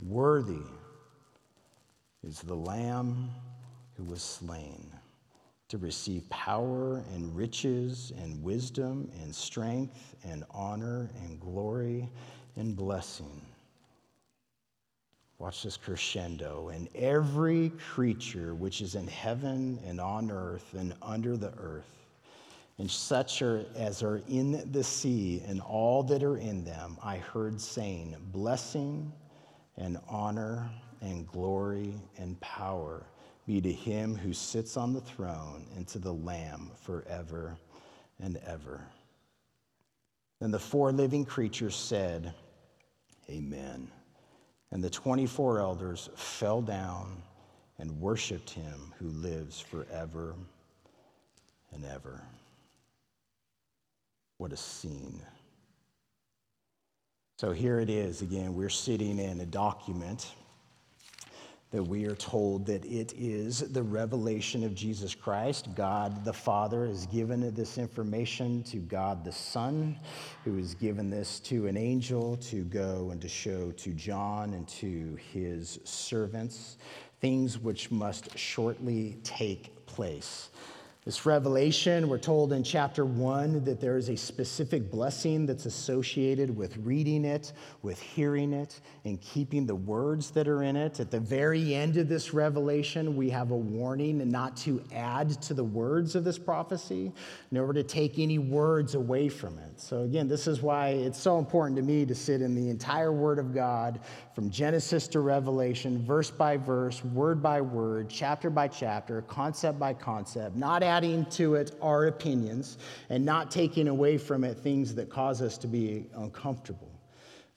Worthy 0.07 0.65
is 2.23 2.41
the 2.41 2.55
Lamb 2.55 3.29
who 3.95 4.03
was 4.03 4.23
slain 4.23 4.91
to 5.71 5.77
receive 5.77 6.29
power 6.29 7.01
and 7.13 7.33
riches 7.33 8.11
and 8.21 8.43
wisdom 8.43 9.09
and 9.23 9.33
strength 9.33 10.17
and 10.25 10.43
honor 10.51 11.09
and 11.23 11.39
glory 11.39 12.09
and 12.57 12.75
blessing. 12.75 13.41
Watch 15.39 15.63
this 15.63 15.77
crescendo. 15.77 16.71
And 16.73 16.89
every 16.93 17.69
creature 17.93 18.53
which 18.53 18.81
is 18.81 18.95
in 18.95 19.07
heaven 19.07 19.79
and 19.85 20.01
on 20.01 20.29
earth 20.29 20.73
and 20.77 20.93
under 21.01 21.37
the 21.37 21.53
earth, 21.57 22.05
and 22.77 22.91
such 22.91 23.41
are, 23.41 23.63
as 23.77 24.03
are 24.03 24.21
in 24.27 24.69
the 24.73 24.83
sea 24.83 25.41
and 25.47 25.61
all 25.61 26.03
that 26.03 26.21
are 26.21 26.37
in 26.37 26.65
them, 26.65 26.97
I 27.01 27.15
heard 27.15 27.61
saying, 27.61 28.17
Blessing 28.33 29.09
and 29.77 29.99
honor 30.09 30.69
and 30.99 31.25
glory 31.25 31.93
and 32.17 32.37
power 32.41 33.05
be 33.45 33.61
to 33.61 33.71
him 33.71 34.15
who 34.15 34.33
sits 34.33 34.77
on 34.77 34.93
the 34.93 35.01
throne 35.01 35.65
and 35.75 35.87
to 35.87 35.99
the 35.99 36.13
Lamb 36.13 36.71
forever 36.81 37.57
and 38.19 38.37
ever. 38.45 38.81
Then 40.39 40.51
the 40.51 40.59
four 40.59 40.91
living 40.91 41.25
creatures 41.25 41.75
said, 41.75 42.33
Amen. 43.29 43.87
And 44.71 44.83
the 44.83 44.89
24 44.89 45.59
elders 45.59 46.09
fell 46.15 46.61
down 46.61 47.21
and 47.77 47.99
worshiped 47.99 48.49
him 48.49 48.93
who 48.99 49.07
lives 49.07 49.59
forever 49.59 50.35
and 51.73 51.85
ever. 51.85 52.21
What 54.37 54.53
a 54.53 54.57
scene. 54.57 55.21
So 57.37 57.51
here 57.51 57.79
it 57.79 57.89
is 57.89 58.21
again. 58.21 58.53
We're 58.53 58.69
sitting 58.69 59.19
in 59.19 59.41
a 59.41 59.45
document 59.45 60.31
that 61.71 61.81
we 61.81 62.05
are 62.05 62.15
told 62.15 62.65
that 62.65 62.83
it 62.85 63.13
is 63.17 63.59
the 63.71 63.81
revelation 63.81 64.63
of 64.63 64.75
Jesus 64.75 65.15
Christ. 65.15 65.69
God 65.73 66.25
the 66.25 66.33
Father 66.33 66.85
has 66.85 67.05
given 67.05 67.53
this 67.53 67.77
information 67.77 68.61
to 68.63 68.77
God 68.77 69.23
the 69.23 69.31
Son, 69.31 69.97
who 70.43 70.57
has 70.57 70.75
given 70.75 71.09
this 71.09 71.39
to 71.41 71.67
an 71.67 71.77
angel 71.77 72.35
to 72.37 72.63
go 72.65 73.11
and 73.11 73.21
to 73.21 73.29
show 73.29 73.71
to 73.71 73.91
John 73.91 74.53
and 74.53 74.67
to 74.67 75.17
his 75.33 75.79
servants 75.85 76.77
things 77.21 77.57
which 77.57 77.91
must 77.91 78.37
shortly 78.37 79.17
take 79.23 79.85
place. 79.85 80.49
This 81.03 81.25
revelation, 81.25 82.09
we're 82.09 82.19
told 82.19 82.53
in 82.53 82.61
chapter 82.61 83.05
one 83.05 83.63
that 83.63 83.81
there 83.81 83.97
is 83.97 84.09
a 84.09 84.15
specific 84.15 84.91
blessing 84.91 85.47
that's 85.47 85.65
associated 85.65 86.55
with 86.55 86.77
reading 86.77 87.25
it, 87.25 87.53
with 87.81 87.99
hearing 87.99 88.53
it, 88.53 88.79
and 89.03 89.19
keeping 89.19 89.65
the 89.65 89.73
words 89.73 90.29
that 90.29 90.47
are 90.47 90.61
in 90.61 90.75
it. 90.75 90.99
At 90.99 91.09
the 91.09 91.19
very 91.19 91.73
end 91.73 91.97
of 91.97 92.07
this 92.07 92.35
revelation, 92.35 93.17
we 93.17 93.31
have 93.31 93.49
a 93.49 93.57
warning 93.57 94.29
not 94.29 94.55
to 94.57 94.79
add 94.93 95.41
to 95.41 95.55
the 95.55 95.63
words 95.63 96.13
of 96.13 96.23
this 96.23 96.37
prophecy, 96.37 97.11
nor 97.49 97.73
to 97.73 97.81
take 97.81 98.19
any 98.19 98.37
words 98.37 98.93
away 98.93 99.27
from 99.27 99.57
it. 99.57 99.81
So, 99.81 100.03
again, 100.03 100.27
this 100.27 100.45
is 100.45 100.61
why 100.61 100.89
it's 100.89 101.19
so 101.19 101.39
important 101.39 101.77
to 101.77 101.83
me 101.83 102.05
to 102.05 102.13
sit 102.13 102.43
in 102.43 102.53
the 102.53 102.69
entire 102.69 103.11
Word 103.11 103.39
of 103.39 103.55
God 103.55 104.01
from 104.33 104.49
Genesis 104.49 105.07
to 105.09 105.19
Revelation, 105.19 106.03
verse 106.05 106.31
by 106.31 106.57
verse, 106.57 107.03
word 107.03 107.41
by 107.41 107.59
word, 107.59 108.09
chapter 108.09 108.49
by 108.49 108.67
chapter, 108.67 109.21
concept 109.23 109.77
by 109.77 109.93
concept, 109.93 110.55
not 110.55 110.83
adding 110.83 111.25
to 111.25 111.55
it 111.55 111.75
our 111.81 112.07
opinions 112.07 112.77
and 113.09 113.25
not 113.25 113.51
taking 113.51 113.87
away 113.87 114.17
from 114.17 114.43
it 114.43 114.57
things 114.57 114.95
that 114.95 115.09
cause 115.09 115.41
us 115.41 115.57
to 115.57 115.67
be 115.67 116.05
uncomfortable. 116.15 116.91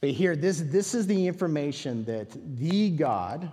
But 0.00 0.10
here, 0.10 0.36
this, 0.36 0.60
this 0.60 0.94
is 0.94 1.06
the 1.06 1.26
information 1.26 2.04
that 2.04 2.28
the 2.58 2.90
God 2.90 3.50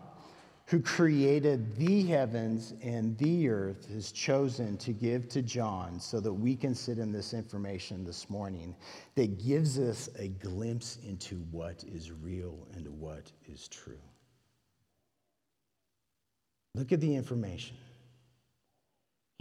who 0.71 0.79
created 0.79 1.75
the 1.75 2.03
heavens 2.03 2.73
and 2.81 3.17
the 3.17 3.49
earth 3.49 3.89
has 3.91 4.09
chosen 4.09 4.77
to 4.77 4.93
give 4.93 5.27
to 5.27 5.41
John 5.41 5.99
so 5.99 6.21
that 6.21 6.31
we 6.31 6.55
can 6.55 6.73
sit 6.73 6.97
in 6.97 7.11
this 7.11 7.33
information 7.33 8.05
this 8.05 8.29
morning 8.29 8.73
that 9.15 9.37
gives 9.45 9.77
us 9.77 10.09
a 10.17 10.29
glimpse 10.29 10.97
into 11.05 11.35
what 11.51 11.83
is 11.83 12.13
real 12.13 12.65
and 12.73 12.87
what 12.87 13.33
is 13.51 13.67
true. 13.67 13.99
Look 16.73 16.93
at 16.93 17.01
the 17.01 17.17
information. 17.17 17.75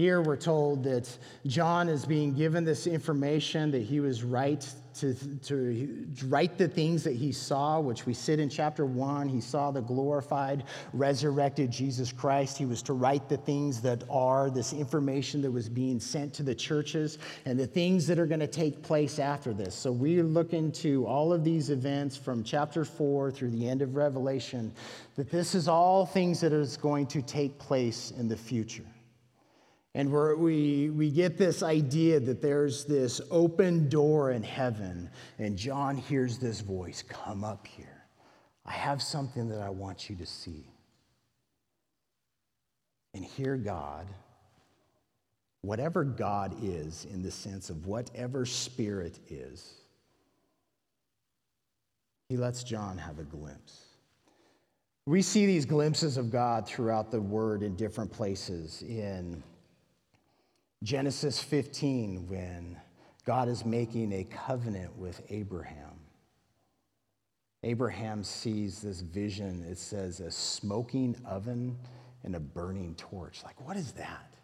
Here 0.01 0.23
we're 0.23 0.35
told 0.35 0.83
that 0.85 1.15
John 1.47 1.87
is 1.87 2.07
being 2.07 2.33
given 2.33 2.65
this 2.65 2.87
information 2.87 3.71
that 3.73 3.83
he 3.83 4.01
was 4.01 4.25
right 4.25 4.67
to, 4.95 5.15
to 5.43 6.07
write 6.25 6.57
the 6.57 6.69
things 6.69 7.05
that 7.05 7.17
he 7.17 7.33
saw, 7.33 7.81
which 7.81 8.07
we 8.07 8.15
sit 8.15 8.41
in 8.41 8.49
chapter 8.49 8.87
one. 8.87 9.29
He 9.29 9.43
saw 9.43 9.71
the 9.71 9.83
glorified, 9.83 10.65
resurrected 10.95 11.71
Jesus 11.71 12.13
Christ. 12.13 12.57
He 12.57 12.65
was 12.65 12.81
to 12.85 12.95
write 12.95 13.29
the 13.29 13.37
things 13.37 13.83
that 13.83 14.03
are, 14.09 14.49
this 14.49 14.73
information 14.73 15.43
that 15.43 15.51
was 15.51 15.69
being 15.69 16.01
sent 16.01 16.33
to 16.33 16.43
the 16.43 16.55
churches, 16.55 17.19
and 17.45 17.61
the 17.61 17.67
things 17.67 18.07
that 18.07 18.19
are 18.19 18.27
going 18.27 18.41
to 18.41 18.47
take 18.47 18.83
place 18.83 19.19
after 19.19 19.53
this. 19.53 19.75
So 19.75 19.93
we 19.93 20.23
look 20.23 20.55
into 20.55 21.07
all 21.07 21.31
of 21.31 21.45
these 21.45 21.69
events 21.69 22.17
from 22.17 22.43
chapter 22.43 22.87
four 22.87 23.31
through 23.31 23.51
the 23.51 23.69
end 23.69 23.83
of 23.83 23.97
Revelation, 23.97 24.73
that 25.17 25.31
this 25.31 25.55
is 25.55 25.69
all 25.69 26.07
things 26.07 26.41
that 26.41 26.55
is 26.55 26.79
going 26.79 27.07
to 27.09 27.21
take 27.21 27.59
place 27.59 28.15
in 28.19 28.29
the 28.29 28.37
future. 28.37 28.87
And 29.95 30.13
we 30.13 30.91
we, 30.91 31.11
get 31.11 31.37
this 31.37 31.63
idea 31.65 32.21
that 32.21 32.41
there's 32.41 32.85
this 32.85 33.21
open 33.31 33.89
door 33.89 34.31
in 34.31 34.43
heaven, 34.43 35.11
and 35.39 35.57
John 35.57 35.97
hears 35.97 36.39
this 36.39 36.61
voice 36.61 37.03
come 37.03 37.43
up 37.43 37.67
here. 37.67 38.05
I 38.65 38.73
have 38.73 39.03
something 39.03 39.49
that 39.49 39.61
I 39.61 39.71
want 39.71 40.09
you 40.09 40.15
to 40.17 40.27
see. 40.27 40.65
And 43.15 43.25
hear 43.25 43.57
God, 43.57 44.07
whatever 45.63 46.05
God 46.05 46.55
is, 46.63 47.07
in 47.13 47.21
the 47.23 47.31
sense 47.33 47.69
of 47.69 47.87
whatever 47.87 48.47
spirit 48.47 49.19
is, 49.29 49.75
he 52.29 52.37
lets 52.37 52.63
John 52.63 52.97
have 52.97 53.19
a 53.19 53.25
glimpse. 53.25 53.87
We 55.07 55.21
see 55.21 55.47
these 55.47 55.67
glimpses 55.67 56.17
of 56.17 56.31
God 56.31 56.65
throughout 56.69 57.11
the 57.11 57.21
word 57.21 57.65
in 57.65 57.75
different 57.75 58.13
places. 58.13 58.83
In 58.83 59.43
Genesis 60.83 61.43
15, 61.43 62.27
when 62.29 62.81
God 63.27 63.49
is 63.49 63.67
making 63.67 64.15
a 64.15 64.25
covenant 64.25 64.97
with 64.97 65.21
Abraham. 65.29 66.01
Abraham 67.63 68.25
sees 68.25 68.81
this 68.81 69.03
vision. 69.03 69.63
It 69.69 69.77
says 69.77 70.21
a 70.21 70.31
smoking 70.31 71.17
oven 71.27 71.77
and 72.25 72.35
a 72.35 72.41
burning 72.41 72.95
torch. 72.95 73.43
Like, 73.45 73.61
what 73.67 73.77
is 73.77 73.93
that? 73.93 74.35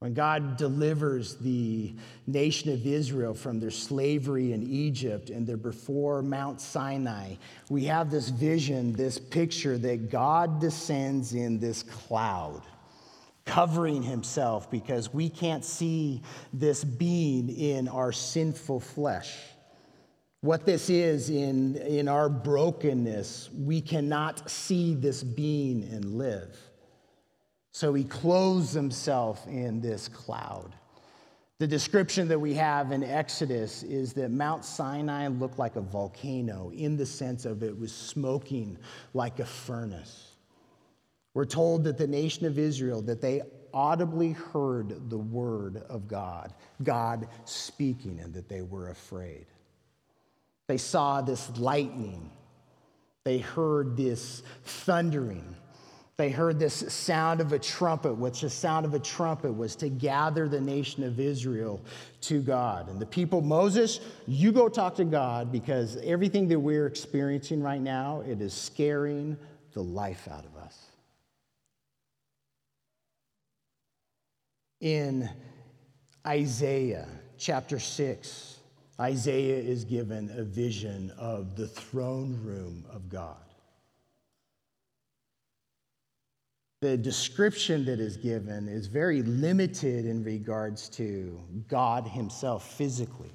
When 0.00 0.12
God 0.12 0.56
delivers 0.56 1.36
the 1.36 1.94
nation 2.26 2.72
of 2.72 2.84
Israel 2.84 3.34
from 3.34 3.60
their 3.60 3.70
slavery 3.70 4.52
in 4.52 4.64
Egypt 4.64 5.30
and 5.30 5.46
they're 5.46 5.56
before 5.56 6.20
Mount 6.22 6.60
Sinai, 6.60 7.36
we 7.70 7.84
have 7.84 8.10
this 8.10 8.28
vision, 8.28 8.92
this 8.94 9.20
picture 9.20 9.78
that 9.78 10.10
God 10.10 10.60
descends 10.60 11.34
in 11.34 11.60
this 11.60 11.84
cloud 11.84 12.62
covering 13.44 14.02
himself 14.02 14.70
because 14.70 15.12
we 15.12 15.28
can't 15.28 15.64
see 15.64 16.22
this 16.52 16.84
being 16.84 17.48
in 17.48 17.88
our 17.88 18.12
sinful 18.12 18.80
flesh. 18.80 19.36
What 20.40 20.66
this 20.66 20.90
is 20.90 21.30
in, 21.30 21.76
in 21.76 22.08
our 22.08 22.28
brokenness, 22.28 23.50
we 23.56 23.80
cannot 23.80 24.50
see 24.50 24.94
this 24.94 25.22
being 25.22 25.84
and 25.84 26.18
live. 26.18 26.56
So 27.72 27.94
he 27.94 28.04
clothes 28.04 28.72
himself 28.72 29.46
in 29.46 29.80
this 29.80 30.08
cloud. 30.08 30.74
The 31.58 31.66
description 31.68 32.26
that 32.26 32.40
we 32.40 32.54
have 32.54 32.90
in 32.90 33.04
Exodus 33.04 33.84
is 33.84 34.12
that 34.14 34.32
Mount 34.32 34.64
Sinai 34.64 35.28
looked 35.28 35.60
like 35.60 35.76
a 35.76 35.80
volcano 35.80 36.72
in 36.74 36.96
the 36.96 37.06
sense 37.06 37.44
of 37.44 37.62
it 37.62 37.78
was 37.78 37.92
smoking 37.92 38.76
like 39.14 39.38
a 39.38 39.44
furnace. 39.44 40.31
We're 41.34 41.44
told 41.46 41.84
that 41.84 41.98
the 41.98 42.06
nation 42.06 42.46
of 42.46 42.58
Israel, 42.58 43.02
that 43.02 43.20
they 43.20 43.42
audibly 43.72 44.32
heard 44.32 45.08
the 45.08 45.18
word 45.18 45.82
of 45.88 46.06
God, 46.06 46.52
God 46.82 47.28
speaking, 47.44 48.20
and 48.20 48.34
that 48.34 48.48
they 48.48 48.62
were 48.62 48.90
afraid. 48.90 49.46
They 50.68 50.76
saw 50.76 51.22
this 51.22 51.50
lightning. 51.56 52.30
They 53.24 53.38
heard 53.38 53.96
this 53.96 54.42
thundering. 54.64 55.56
They 56.18 56.28
heard 56.28 56.58
this 56.58 56.74
sound 56.92 57.40
of 57.40 57.52
a 57.52 57.58
trumpet, 57.58 58.14
which 58.14 58.42
the 58.42 58.50
sound 58.50 58.84
of 58.84 58.92
a 58.92 58.98
trumpet 58.98 59.52
was 59.52 59.74
to 59.76 59.88
gather 59.88 60.48
the 60.48 60.60
nation 60.60 61.02
of 61.02 61.18
Israel 61.18 61.80
to 62.22 62.42
God. 62.42 62.88
And 62.88 63.00
the 63.00 63.06
people, 63.06 63.40
Moses, 63.40 64.00
you 64.26 64.52
go 64.52 64.68
talk 64.68 64.94
to 64.96 65.04
God 65.04 65.50
because 65.50 65.96
everything 66.04 66.48
that 66.48 66.58
we're 66.60 66.86
experiencing 66.86 67.62
right 67.62 67.80
now, 67.80 68.22
it 68.26 68.42
is 68.42 68.52
scaring 68.52 69.38
the 69.72 69.82
life 69.82 70.28
out 70.30 70.44
of 70.44 70.54
us. 70.62 70.78
In 74.82 75.30
Isaiah 76.26 77.08
chapter 77.38 77.78
6, 77.78 78.58
Isaiah 79.00 79.58
is 79.58 79.84
given 79.84 80.30
a 80.36 80.42
vision 80.42 81.12
of 81.16 81.56
the 81.56 81.68
throne 81.68 82.38
room 82.42 82.84
of 82.92 83.08
God. 83.08 83.36
The 86.80 86.96
description 86.96 87.84
that 87.84 88.00
is 88.00 88.16
given 88.16 88.66
is 88.66 88.88
very 88.88 89.22
limited 89.22 90.04
in 90.04 90.24
regards 90.24 90.88
to 90.90 91.40
God 91.68 92.08
Himself 92.08 92.72
physically. 92.72 93.30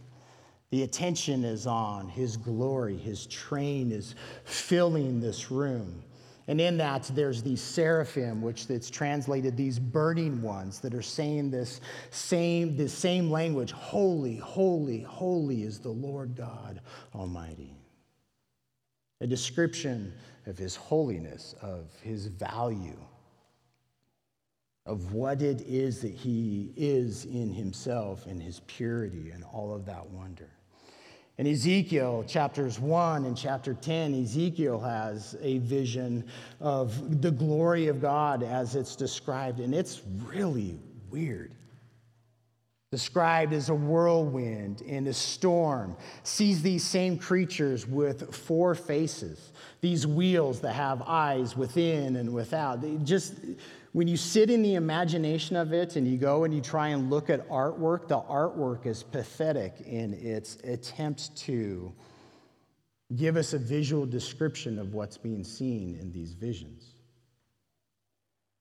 The 0.70 0.84
attention 0.84 1.46
is 1.46 1.66
on 1.66 2.10
His 2.10 2.36
glory, 2.36 2.98
His 2.98 3.26
train 3.26 3.94
is 3.94 4.16
filling 4.44 5.22
this 5.22 5.50
room. 5.50 6.04
And 6.48 6.62
in 6.62 6.78
that, 6.78 7.04
there's 7.14 7.44
these 7.44 7.62
seraphim, 7.62 8.42
which 8.42 8.70
it's 8.70 8.90
translated 8.90 9.58
these 9.58 9.80
burning 9.80 10.42
ones 10.42 10.80
that 10.80 10.94
are 10.94 11.02
saying 11.02 11.52
this 11.52 11.82
same, 12.10 12.78
this 12.78 12.94
same 12.94 13.30
language 13.30 13.72
Holy, 13.72 14.38
holy, 14.38 15.02
holy 15.02 15.64
is 15.64 15.80
the 15.80 15.90
Lord 15.90 16.36
God 16.36 16.80
Almighty. 17.14 17.76
A 19.20 19.28
description 19.28 20.14
of 20.46 20.58
his 20.58 20.76
holiness, 20.76 21.54
of 21.62 21.90
his 22.02 22.28
value, 22.28 22.98
of 24.86 25.12
what 25.12 25.42
it 25.42 25.62
is 25.62 26.00
that 26.02 26.14
he 26.14 26.72
is 26.78 27.26
in 27.26 27.52
himself 27.52 28.26
and 28.26 28.42
his 28.42 28.62
purity 28.68 29.32
and 29.32 29.44
all 29.44 29.74
of 29.74 29.86
that 29.86 30.10
wonder. 30.10 30.50
In 31.38 31.45
Ezekiel 31.45 32.23
chapters 32.28 32.80
1 32.80 33.26
and 33.26 33.38
chapter 33.38 33.76
10, 33.76 34.23
Ezekiel 34.23 34.80
has 34.80 35.38
a 35.39 35.60
vision 35.60 36.26
of 36.60 37.21
the 37.21 37.30
glory 37.30 37.89
of 37.89 38.02
God 38.02 38.41
as 38.41 38.76
it's 38.76 38.95
described, 38.95 39.60
and 39.60 39.76
it's 39.76 40.02
really 40.26 40.80
weird. 41.12 41.54
Described 42.91 43.54
as 43.54 43.69
a 43.69 43.76
whirlwind 43.76 44.82
and 44.88 45.08
a 45.08 45.13
storm, 45.13 45.95
sees 46.23 46.63
these 46.63 46.84
same 46.84 47.19
creatures 47.19 47.86
with 47.86 48.34
four 48.34 48.73
faces, 48.73 49.52
these 49.82 50.08
wheels 50.08 50.60
that 50.62 50.73
have 50.73 51.04
eyes 51.04 51.56
within 51.56 52.15
and 52.15 52.34
without. 52.34 52.82
They 52.82 52.95
just 53.04 53.36
when 53.98 54.08
you 54.08 54.16
sit 54.16 54.52
in 54.52 54.62
the 54.62 54.76
imagination 54.76 55.56
of 55.56 55.74
it 55.74 55.96
and 55.96 56.08
you 56.08 56.20
go 56.20 56.44
and 56.44 56.54
you 56.54 56.62
try 56.62 56.90
and 56.90 57.10
look 57.10 57.32
at 57.32 57.50
artwork, 57.50 58.08
the 58.08 58.22
artwork 58.22 58.86
is 58.86 59.02
pathetic 59.02 59.74
in 59.88 60.14
its 60.14 60.58
attempt 60.58 61.36
to 61.36 61.92
give 63.16 63.36
us 63.36 63.54
a 63.54 63.58
visual 63.58 64.06
description 64.06 64.78
of 64.78 64.94
what's 64.94 65.18
being 65.18 65.44
seen 65.44 65.98
in 66.00 66.12
these 66.12 66.34
visions. 66.34 66.94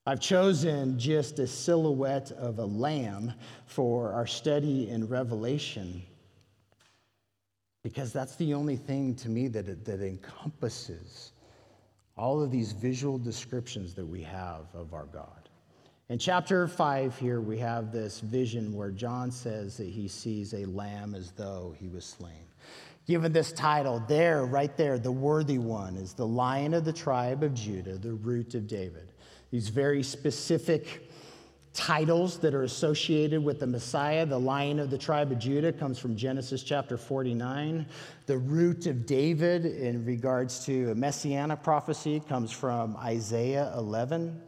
I've 0.07 0.19
chosen 0.19 0.97
just 0.97 1.37
a 1.37 1.45
silhouette 1.45 2.31
of 2.31 2.57
a 2.57 2.65
lamb 2.65 3.31
for 3.67 4.13
our 4.13 4.25
study 4.25 4.89
in 4.89 5.07
Revelation 5.07 6.01
because 7.83 8.11
that's 8.11 8.35
the 8.37 8.55
only 8.55 8.75
thing 8.75 9.13
to 9.17 9.29
me 9.29 9.49
that, 9.49 9.85
that 9.85 10.01
encompasses 10.01 11.33
all 12.17 12.41
of 12.41 12.51
these 12.51 12.71
visual 12.71 13.17
descriptions 13.17 13.93
that 13.93 14.05
we 14.05 14.21
have 14.23 14.65
of 14.73 14.93
our 14.93 15.05
God. 15.05 15.49
In 16.09 16.17
chapter 16.17 16.67
5, 16.67 17.17
here 17.17 17.41
we 17.41 17.57
have 17.59 17.91
this 17.91 18.21
vision 18.21 18.73
where 18.73 18.91
John 18.91 19.29
says 19.29 19.77
that 19.77 19.87
he 19.87 20.07
sees 20.07 20.53
a 20.53 20.65
lamb 20.65 21.13
as 21.13 21.31
though 21.31 21.75
he 21.77 21.89
was 21.89 22.05
slain. 22.05 22.45
Given 23.05 23.31
this 23.31 23.51
title, 23.51 24.03
there, 24.07 24.45
right 24.45 24.75
there, 24.77 24.97
the 24.97 25.11
worthy 25.11 25.59
one 25.59 25.95
is 25.95 26.13
the 26.13 26.27
lion 26.27 26.73
of 26.73 26.85
the 26.85 26.93
tribe 26.93 27.43
of 27.43 27.53
Judah, 27.53 27.97
the 27.97 28.13
root 28.13 28.55
of 28.55 28.67
David. 28.67 29.11
These 29.51 29.69
very 29.69 30.03
specific 30.03 31.06
titles 31.77 32.39
that 32.39 32.55
are 32.55 32.63
associated 32.63 33.43
with 33.43 33.59
the 33.59 33.67
Messiah. 33.67 34.25
The 34.25 34.39
lion 34.39 34.79
of 34.79 34.89
the 34.89 34.97
tribe 34.97 35.31
of 35.31 35.37
Judah 35.37 35.71
comes 35.71 35.99
from 35.99 36.15
Genesis 36.15 36.63
chapter 36.63 36.97
49. 36.97 37.85
The 38.25 38.37
root 38.37 38.87
of 38.87 39.05
David, 39.05 39.63
in 39.63 40.03
regards 40.03 40.65
to 40.65 40.89
a 40.89 40.95
messianic 40.95 41.61
prophecy, 41.61 42.19
comes 42.27 42.51
from 42.51 42.97
Isaiah 42.97 43.71
11. 43.77 44.41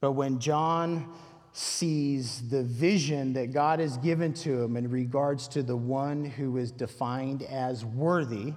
But 0.00 0.12
when 0.12 0.38
John 0.38 1.12
sees 1.52 2.48
the 2.48 2.62
vision 2.62 3.34
that 3.34 3.52
God 3.52 3.78
has 3.78 3.98
given 3.98 4.32
to 4.34 4.62
him 4.62 4.78
in 4.78 4.90
regards 4.90 5.48
to 5.48 5.62
the 5.62 5.76
one 5.76 6.24
who 6.24 6.56
is 6.56 6.72
defined 6.72 7.42
as 7.42 7.84
worthy, 7.84 8.54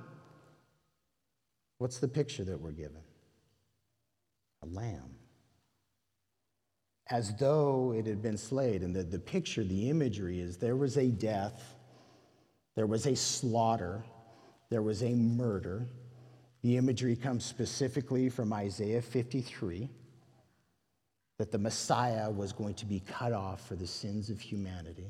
what's 1.77 1.97
the 1.97 2.08
picture 2.08 2.45
that 2.45 2.62
we're 2.62 2.71
given? 2.71 3.01
A 4.63 4.67
lamb 4.67 5.11
as 7.12 7.36
though 7.36 7.93
it 7.95 8.08
had 8.08 8.21
been 8.21 8.38
slayed. 8.38 8.82
And 8.82 8.95
the, 8.95 9.04
the 9.04 9.19
picture, 9.19 9.63
the 9.63 9.89
imagery 9.89 10.39
is 10.39 10.58
there 10.58 10.78
was 10.78 10.97
a 10.97 11.08
death, 11.08 11.76
there 12.76 12.88
was 12.88 13.06
a 13.06 13.15
slaughter, 13.15 14.04
there 14.69 14.82
was 14.82 15.04
a 15.04 15.10
murder. 15.10 15.86
The 16.63 16.78
imagery 16.78 17.17
comes 17.17 17.43
specifically 17.43 18.30
from 18.30 18.54
Isaiah 18.54 19.02
53 19.02 19.89
that 21.38 21.52
the 21.52 21.58
Messiah 21.58 22.30
was 22.30 22.54
going 22.54 22.76
to 22.76 22.86
be 22.86 23.02
cut 23.02 23.34
off 23.34 23.67
for 23.67 23.76
the 23.76 23.88
sins 23.88 24.30
of 24.30 24.39
humanity. 24.39 25.10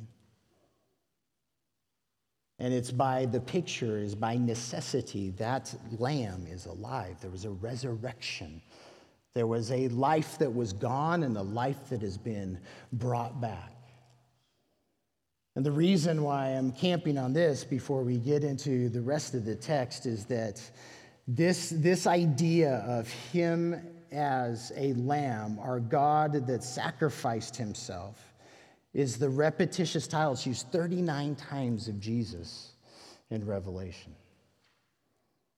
And 2.57 2.73
it's 2.73 2.91
by 2.91 3.25
the 3.25 3.39
picture, 3.39 3.97
is 3.97 4.15
by 4.15 4.37
necessity, 4.37 5.31
that 5.31 5.75
lamb 5.99 6.47
is 6.49 6.67
alive. 6.67 7.17
There 7.19 7.31
was 7.31 7.45
a 7.45 7.49
resurrection. 7.49 8.61
There 9.33 9.47
was 9.47 9.71
a 9.71 9.87
life 9.89 10.37
that 10.39 10.53
was 10.53 10.73
gone 10.73 11.23
and 11.23 11.37
a 11.37 11.41
life 11.41 11.89
that 11.89 12.01
has 12.01 12.17
been 12.17 12.59
brought 12.91 13.39
back. 13.39 13.71
And 15.55 15.65
the 15.65 15.71
reason 15.71 16.23
why 16.23 16.47
I'm 16.47 16.71
camping 16.71 17.17
on 17.17 17.33
this 17.33 17.63
before 17.63 18.03
we 18.03 18.17
get 18.17 18.43
into 18.43 18.89
the 18.89 19.01
rest 19.01 19.33
of 19.33 19.43
the 19.43 19.55
text 19.55 20.05
is 20.05 20.25
that 20.25 20.61
this, 21.27 21.69
this 21.69 22.07
idea 22.07 22.83
of 22.87 23.09
him 23.09 23.81
as 24.11 24.71
a 24.75 24.93
lamb, 24.93 25.59
our 25.59 25.79
God 25.79 26.47
that 26.47 26.63
sacrificed 26.63 27.55
himself, 27.55 28.33
is 28.93 29.17
the 29.17 29.29
repetitious 29.29 30.07
title. 30.07 30.33
It's 30.33 30.45
used 30.45 30.67
39 30.71 31.35
times 31.35 31.87
of 31.87 31.99
Jesus 31.99 32.73
in 33.29 33.45
Revelation. 33.45 34.13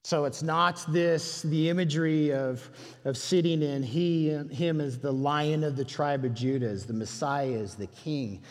So 0.06 0.26
it's 0.26 0.44
not 0.44 0.84
this, 0.92 1.44
the 1.44 1.70
imagery 1.70 2.34
of, 2.34 2.70
of 3.06 3.16
sitting 3.18 3.62
in 3.62 3.82
he, 3.82 4.30
him 4.30 4.82
as 4.82 5.00
the 5.00 5.14
lion 5.14 5.64
of 5.64 5.78
the 5.78 5.86
tribe 5.86 6.26
of 6.26 6.34
Judah, 6.34 6.68
as 6.68 6.86
the 6.86 6.94
Messiah, 6.94 7.58
as 7.58 7.76
the 7.76 7.88
king. 7.88 8.42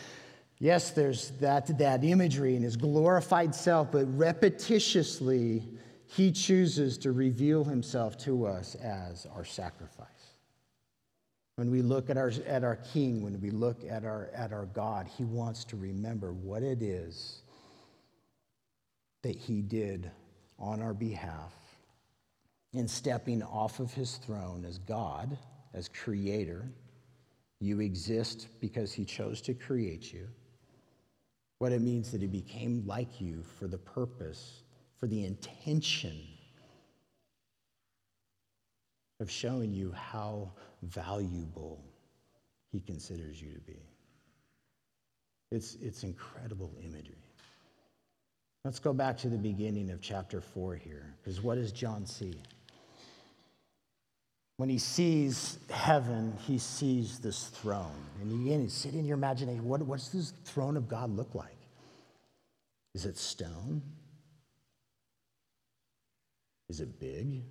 Yes, 0.57 0.91
there's 0.91 1.29
that, 1.41 1.77
that 1.77 2.03
imagery 2.03 2.55
in 2.55 2.63
his 2.63 2.75
glorified 2.75 3.53
self, 3.53 3.91
but 3.91 4.07
repetitiously, 4.17 5.63
he 6.07 6.31
chooses 6.31 6.97
to 6.99 7.11
reveal 7.11 7.63
himself 7.63 8.17
to 8.19 8.47
us 8.47 8.73
as 8.75 9.27
our 9.35 9.45
sacrifice. 9.45 10.07
When 11.55 11.69
we 11.69 11.83
look 11.83 12.09
at 12.09 12.17
our, 12.17 12.31
at 12.47 12.63
our 12.63 12.77
King, 12.77 13.21
when 13.21 13.39
we 13.39 13.51
look 13.51 13.83
at 13.87 14.03
our, 14.05 14.31
at 14.33 14.51
our 14.51 14.65
God, 14.65 15.07
He 15.07 15.23
wants 15.23 15.63
to 15.65 15.75
remember 15.75 16.33
what 16.33 16.63
it 16.63 16.81
is 16.81 17.43
that 19.21 19.35
He 19.35 19.61
did 19.61 20.09
on 20.63 20.81
our 20.81 20.93
behalf 20.93 21.53
in 22.73 22.87
stepping 22.87 23.43
off 23.43 23.79
of 23.79 23.93
His 23.93 24.17
throne 24.17 24.65
as 24.65 24.77
God, 24.77 25.37
as 25.73 25.89
Creator. 25.89 26.65
You 27.59 27.81
exist 27.81 28.47
because 28.59 28.93
He 28.93 29.05
chose 29.05 29.41
to 29.41 29.53
create 29.53 30.11
you. 30.13 30.27
What 31.59 31.71
it 31.71 31.81
means 31.81 32.11
that 32.11 32.21
He 32.21 32.27
became 32.27 32.83
like 32.85 33.21
you 33.21 33.43
for 33.59 33.67
the 33.67 33.77
purpose, 33.77 34.63
for 34.99 35.07
the 35.07 35.25
intention 35.25 36.19
of 39.19 39.29
showing 39.29 39.73
you 39.73 39.91
how 39.91 40.51
valuable 40.81 41.83
he 42.71 42.81
considers 42.81 43.41
you 43.41 43.53
to 43.53 43.61
be. 43.61 43.79
It's, 45.51 45.75
it's 45.75 46.03
incredible 46.03 46.73
imagery. 46.83 47.22
Let's 48.65 48.79
go 48.79 48.93
back 48.93 49.17
to 49.19 49.29
the 49.29 49.37
beginning 49.37 49.89
of 49.89 50.01
chapter 50.01 50.39
4 50.39 50.75
here, 50.75 51.13
because 51.21 51.41
what 51.41 51.55
does 51.55 51.73
John 51.73 52.05
see? 52.05 52.35
When 54.55 54.69
he 54.69 54.77
sees 54.77 55.57
heaven, 55.69 56.37
he 56.47 56.57
sees 56.57 57.19
this 57.19 57.47
throne. 57.47 58.05
And 58.21 58.47
again, 58.47 58.69
sit 58.69 58.93
in 58.93 59.05
your 59.05 59.17
imagination. 59.17 59.65
What, 59.65 59.81
what's 59.81 60.09
this 60.09 60.31
throne 60.45 60.77
of 60.77 60.87
God 60.87 61.09
look 61.09 61.35
like? 61.35 61.57
Is 62.95 63.05
it 63.05 63.17
stone? 63.17 63.81
Is 66.69 66.79
it 66.79 66.99
big? 66.99 67.41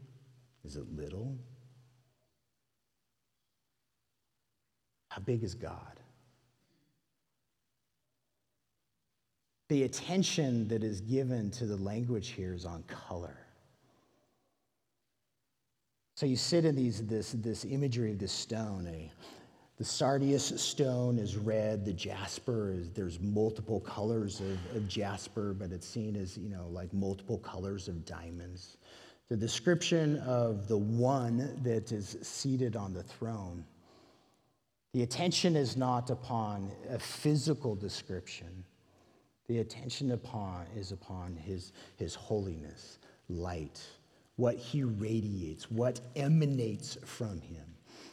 Is 0.64 0.76
it 0.76 0.96
little? 0.96 1.36
How 5.10 5.20
big 5.20 5.42
is 5.42 5.54
God? 5.54 6.00
The 9.72 9.84
attention 9.84 10.68
that 10.68 10.84
is 10.84 11.00
given 11.00 11.50
to 11.52 11.64
the 11.64 11.78
language 11.78 12.28
here 12.28 12.52
is 12.52 12.66
on 12.66 12.82
color. 12.82 13.38
So 16.14 16.26
you 16.26 16.36
sit 16.36 16.66
in 16.66 16.76
these, 16.76 17.06
this, 17.06 17.32
this 17.32 17.64
imagery 17.64 18.10
of 18.10 18.18
this 18.18 18.32
stone. 18.32 19.10
The 19.78 19.84
sardius 19.84 20.60
stone 20.60 21.18
is 21.18 21.38
red. 21.38 21.86
The 21.86 21.94
jasper 21.94 22.70
is, 22.70 22.90
there's 22.90 23.18
multiple 23.18 23.80
colors 23.80 24.40
of, 24.40 24.76
of 24.76 24.86
jasper, 24.88 25.54
but 25.54 25.72
it's 25.72 25.88
seen 25.88 26.16
as, 26.16 26.36
you 26.36 26.50
know, 26.50 26.68
like 26.70 26.92
multiple 26.92 27.38
colors 27.38 27.88
of 27.88 28.04
diamonds. 28.04 28.76
The 29.30 29.38
description 29.38 30.18
of 30.18 30.68
the 30.68 30.76
one 30.76 31.58
that 31.62 31.92
is 31.92 32.18
seated 32.20 32.76
on 32.76 32.92
the 32.92 33.02
throne 33.02 33.64
the 34.92 35.02
attention 35.02 35.56
is 35.56 35.74
not 35.74 36.10
upon 36.10 36.70
a 36.90 36.98
physical 36.98 37.74
description. 37.74 38.62
The 39.52 39.58
attention 39.58 40.12
upon 40.12 40.64
is 40.74 40.92
upon 40.92 41.36
his, 41.36 41.72
his 41.98 42.14
holiness, 42.14 42.98
light, 43.28 43.82
what 44.36 44.56
he 44.56 44.82
radiates, 44.82 45.70
what 45.70 46.00
emanates 46.16 46.96
from 47.04 47.38
him. 47.42 47.66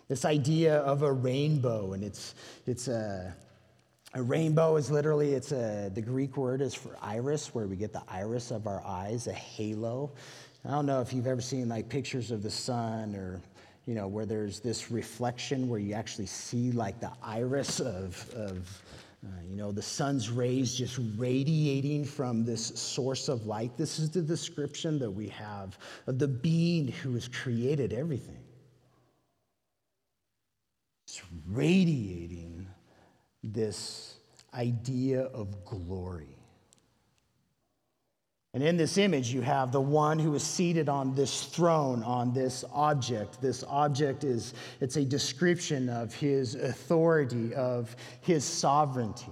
This 0.09 0.25
idea 0.25 0.79
of 0.79 1.01
a 1.03 1.13
rainbow, 1.13 1.93
and 1.93 2.03
it's, 2.03 2.35
it's 2.67 2.89
a, 2.89 3.33
a 4.13 4.21
rainbow 4.21 4.75
is 4.75 4.91
literally, 4.91 5.33
it's 5.33 5.53
a, 5.53 5.89
the 5.95 6.01
Greek 6.01 6.35
word 6.35 6.59
is 6.59 6.73
for 6.73 6.97
iris, 7.01 7.55
where 7.55 7.67
we 7.67 7.77
get 7.77 7.93
the 7.93 8.03
iris 8.09 8.51
of 8.51 8.67
our 8.67 8.85
eyes, 8.85 9.27
a 9.27 9.31
halo. 9.31 10.11
I 10.65 10.71
don't 10.71 10.85
know 10.85 10.99
if 10.99 11.13
you've 11.13 11.25
ever 11.25 11.39
seen 11.39 11.69
like 11.69 11.87
pictures 11.87 12.31
of 12.31 12.43
the 12.43 12.51
sun 12.51 13.15
or 13.15 13.39
you 13.85 13.95
know, 13.95 14.07
where 14.07 14.25
there's 14.25 14.59
this 14.59 14.91
reflection 14.91 15.69
where 15.69 15.79
you 15.79 15.93
actually 15.93 16.27
see 16.27 16.71
like 16.71 16.99
the 16.99 17.11
iris 17.23 17.79
of, 17.79 18.29
of 18.35 18.83
uh, 19.25 19.29
you 19.45 19.57
know, 19.57 19.71
the 19.71 19.81
sun's 19.81 20.29
rays 20.29 20.73
just 20.73 20.97
radiating 21.17 22.05
from 22.05 22.45
this 22.45 22.67
source 22.67 23.27
of 23.27 23.45
light. 23.45 23.75
This 23.77 23.99
is 23.99 24.09
the 24.09 24.21
description 24.21 24.97
that 24.99 25.11
we 25.11 25.27
have 25.27 25.77
of 26.07 26.19
the 26.19 26.27
being 26.27 26.87
who 26.87 27.13
has 27.15 27.27
created 27.27 27.91
everything. 27.91 28.39
It's 31.05 31.21
radiating 31.47 32.67
this 33.43 34.15
idea 34.53 35.23
of 35.23 35.65
glory. 35.65 36.38
And 38.53 38.63
in 38.63 38.77
this 38.77 38.97
image, 38.97 39.31
you 39.31 39.41
have 39.41 39.71
the 39.71 39.81
one 39.81 40.17
who 40.17 40.33
is 40.33 40.41
seated 40.41 40.89
on 40.89 41.13
this 41.13 41.45
throne, 41.45 42.01
on 42.03 42.33
this 42.33 42.65
object. 42.73 43.39
This 43.39 43.63
object 43.67 44.23
is, 44.23 44.55
it's 44.81 44.95
a 44.95 45.05
description 45.05 45.87
of 45.87 46.13
his 46.15 46.55
authority, 46.55 47.53
of 47.53 47.95
his 48.21 48.43
sovereignty. 48.43 49.31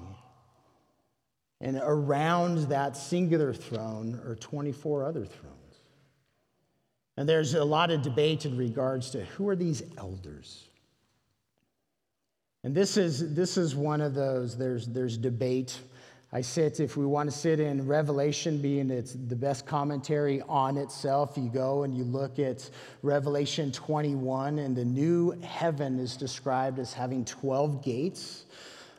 And 1.62 1.80
around 1.82 2.69
that 2.69 2.95
singular 2.95 3.53
throne 3.53 4.21
are 4.27 4.36
24 4.36 5.06
other 5.06 5.25
thrones. 5.25 5.53
And 7.17 7.27
there's 7.27 7.56
a 7.56 7.65
lot 7.65 7.89
of 7.89 8.03
debate 8.03 8.45
in 8.45 8.56
regards 8.56 9.10
to 9.12 9.25
who 9.25 9.49
are 9.49 9.56
these 9.56 9.82
elders? 9.97 10.67
And 12.63 12.75
this 12.75 12.97
is, 12.97 13.34
this 13.34 13.58
is 13.58 13.75
one 13.75 14.01
of 14.01 14.13
those, 14.13 14.56
there's, 14.56 14.86
there's 14.88 15.17
debate 15.17 15.80
I 16.33 16.41
sit, 16.41 16.81
if 16.81 16.97
we 16.97 17.05
want 17.05 17.31
to 17.31 17.37
sit 17.37 17.61
in 17.61 17.87
Revelation, 17.87 18.61
being 18.61 18.91
it's 18.91 19.13
the 19.13 19.35
best 19.35 19.65
commentary 19.65 20.41
on 20.49 20.75
itself, 20.75 21.37
you 21.37 21.49
go 21.49 21.83
and 21.83 21.95
you 21.95 22.03
look 22.03 22.37
at 22.37 22.69
Revelation 23.01 23.71
21, 23.71 24.59
and 24.59 24.75
the 24.75 24.83
new 24.83 25.31
heaven 25.41 25.97
is 25.99 26.17
described 26.17 26.79
as 26.79 26.91
having 26.91 27.23
12 27.23 27.81
gates. 27.81 28.43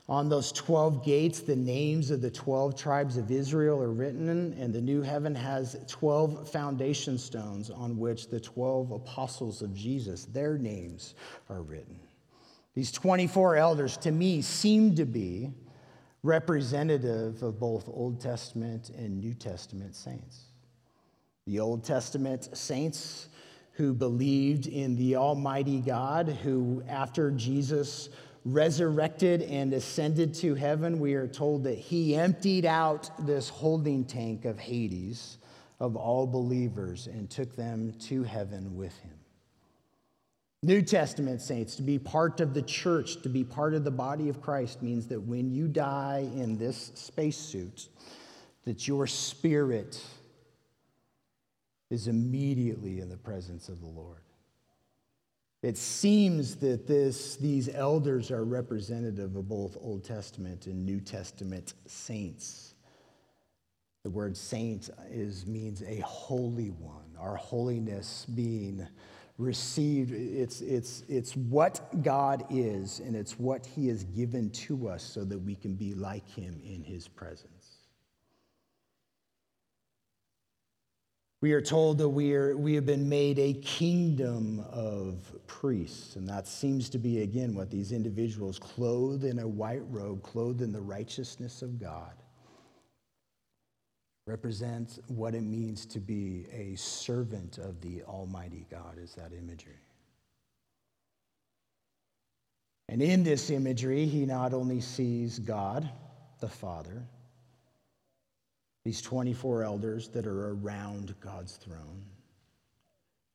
On 0.08 0.30
those 0.30 0.50
12 0.52 1.04
gates, 1.04 1.40
the 1.40 1.54
names 1.54 2.10
of 2.10 2.22
the 2.22 2.30
12 2.30 2.74
tribes 2.74 3.18
of 3.18 3.30
Israel 3.30 3.82
are 3.82 3.92
written, 3.92 4.30
and 4.58 4.72
the 4.72 4.80
new 4.80 5.02
heaven 5.02 5.34
has 5.34 5.76
12 5.86 6.48
foundation 6.48 7.18
stones 7.18 7.68
on 7.68 7.98
which 7.98 8.28
the 8.28 8.40
12 8.40 8.90
apostles 8.90 9.60
of 9.60 9.74
Jesus, 9.74 10.24
their 10.24 10.56
names 10.56 11.14
are 11.50 11.60
written. 11.60 12.00
These 12.74 12.90
24 12.92 13.56
elders, 13.56 13.98
to 13.98 14.10
me, 14.10 14.40
seem 14.40 14.94
to 14.94 15.04
be 15.04 15.52
representative 16.22 17.42
of 17.42 17.58
both 17.58 17.88
Old 17.88 18.20
Testament 18.20 18.90
and 18.90 19.18
New 19.20 19.34
Testament 19.34 19.94
saints. 19.94 20.46
The 21.46 21.60
Old 21.60 21.84
Testament 21.84 22.56
saints 22.56 23.28
who 23.72 23.94
believed 23.94 24.66
in 24.66 24.96
the 24.96 25.16
Almighty 25.16 25.80
God, 25.80 26.28
who, 26.28 26.82
after 26.88 27.30
Jesus 27.30 28.08
resurrected 28.44 29.42
and 29.42 29.72
ascended 29.72 30.34
to 30.34 30.54
heaven, 30.54 30.98
we 30.98 31.14
are 31.14 31.28
told 31.28 31.64
that 31.64 31.78
he 31.78 32.16
emptied 32.16 32.66
out 32.66 33.10
this 33.26 33.48
holding 33.48 34.04
tank 34.04 34.44
of 34.44 34.58
Hades 34.58 35.38
of 35.80 35.96
all 35.96 36.26
believers 36.26 37.06
and 37.06 37.30
took 37.30 37.54
them 37.54 37.92
to 38.00 38.22
heaven 38.24 38.76
with 38.76 38.96
him. 38.98 39.17
New 40.62 40.82
Testament 40.82 41.40
saints, 41.40 41.76
to 41.76 41.82
be 41.82 41.98
part 41.98 42.40
of 42.40 42.52
the 42.52 42.62
church, 42.62 43.22
to 43.22 43.28
be 43.28 43.44
part 43.44 43.74
of 43.74 43.84
the 43.84 43.92
body 43.92 44.28
of 44.28 44.42
Christ, 44.42 44.82
means 44.82 45.06
that 45.06 45.20
when 45.20 45.52
you 45.52 45.68
die 45.68 46.28
in 46.34 46.58
this 46.58 46.90
spacesuit, 46.94 47.88
that 48.64 48.88
your 48.88 49.06
spirit 49.06 50.02
is 51.90 52.08
immediately 52.08 53.00
in 53.00 53.08
the 53.08 53.16
presence 53.16 53.68
of 53.68 53.80
the 53.80 53.86
Lord. 53.86 54.22
It 55.62 55.76
seems 55.76 56.56
that 56.56 56.86
this, 56.86 57.36
these 57.36 57.68
elders 57.68 58.30
are 58.30 58.44
representative 58.44 59.36
of 59.36 59.48
both 59.48 59.76
Old 59.80 60.04
Testament 60.04 60.66
and 60.66 60.84
New 60.84 61.00
Testament 61.00 61.74
saints. 61.86 62.74
The 64.04 64.10
word 64.10 64.36
saint 64.36 64.90
is, 65.10 65.46
means 65.46 65.82
a 65.82 66.00
holy 66.00 66.70
one, 66.70 67.16
our 67.18 67.36
holiness 67.36 68.26
being 68.34 68.86
received. 69.38 70.12
It's, 70.12 70.60
it's, 70.60 71.04
it's 71.08 71.36
what 71.36 72.02
God 72.02 72.44
is, 72.50 73.00
and 73.00 73.16
it's 73.16 73.38
what 73.38 73.64
He 73.64 73.88
has 73.88 74.04
given 74.04 74.50
to 74.50 74.88
us 74.88 75.02
so 75.02 75.24
that 75.24 75.38
we 75.38 75.54
can 75.54 75.74
be 75.74 75.94
like 75.94 76.28
Him 76.28 76.60
in 76.64 76.82
His 76.82 77.08
presence. 77.08 77.78
We 81.40 81.52
are 81.52 81.60
told 81.60 81.98
that 81.98 82.08
we, 82.08 82.34
are, 82.34 82.56
we 82.56 82.74
have 82.74 82.84
been 82.84 83.08
made 83.08 83.38
a 83.38 83.52
kingdom 83.54 84.64
of 84.72 85.32
priests. 85.46 86.16
And 86.16 86.28
that 86.28 86.48
seems 86.48 86.88
to 86.90 86.98
be, 86.98 87.22
again, 87.22 87.54
what 87.54 87.70
these 87.70 87.92
individuals, 87.92 88.58
clothed 88.58 89.22
in 89.22 89.38
a 89.38 89.46
white 89.46 89.82
robe, 89.88 90.24
clothed 90.24 90.62
in 90.62 90.72
the 90.72 90.80
righteousness 90.80 91.62
of 91.62 91.80
God, 91.80 92.12
represents 94.28 95.00
what 95.08 95.34
it 95.34 95.42
means 95.42 95.86
to 95.86 95.98
be 95.98 96.46
a 96.52 96.76
servant 96.76 97.58
of 97.58 97.80
the 97.80 98.02
Almighty 98.04 98.66
God, 98.70 98.98
is 99.02 99.14
that 99.14 99.32
imagery. 99.32 99.80
And 102.88 103.02
in 103.02 103.24
this 103.24 103.50
imagery, 103.50 104.06
he 104.06 104.24
not 104.24 104.54
only 104.54 104.80
sees 104.80 105.38
God, 105.38 105.88
the 106.40 106.48
Father, 106.48 107.06
these 108.84 109.02
24 109.02 109.64
elders 109.64 110.08
that 110.08 110.26
are 110.26 110.52
around 110.52 111.14
God's 111.20 111.56
throne. 111.56 112.04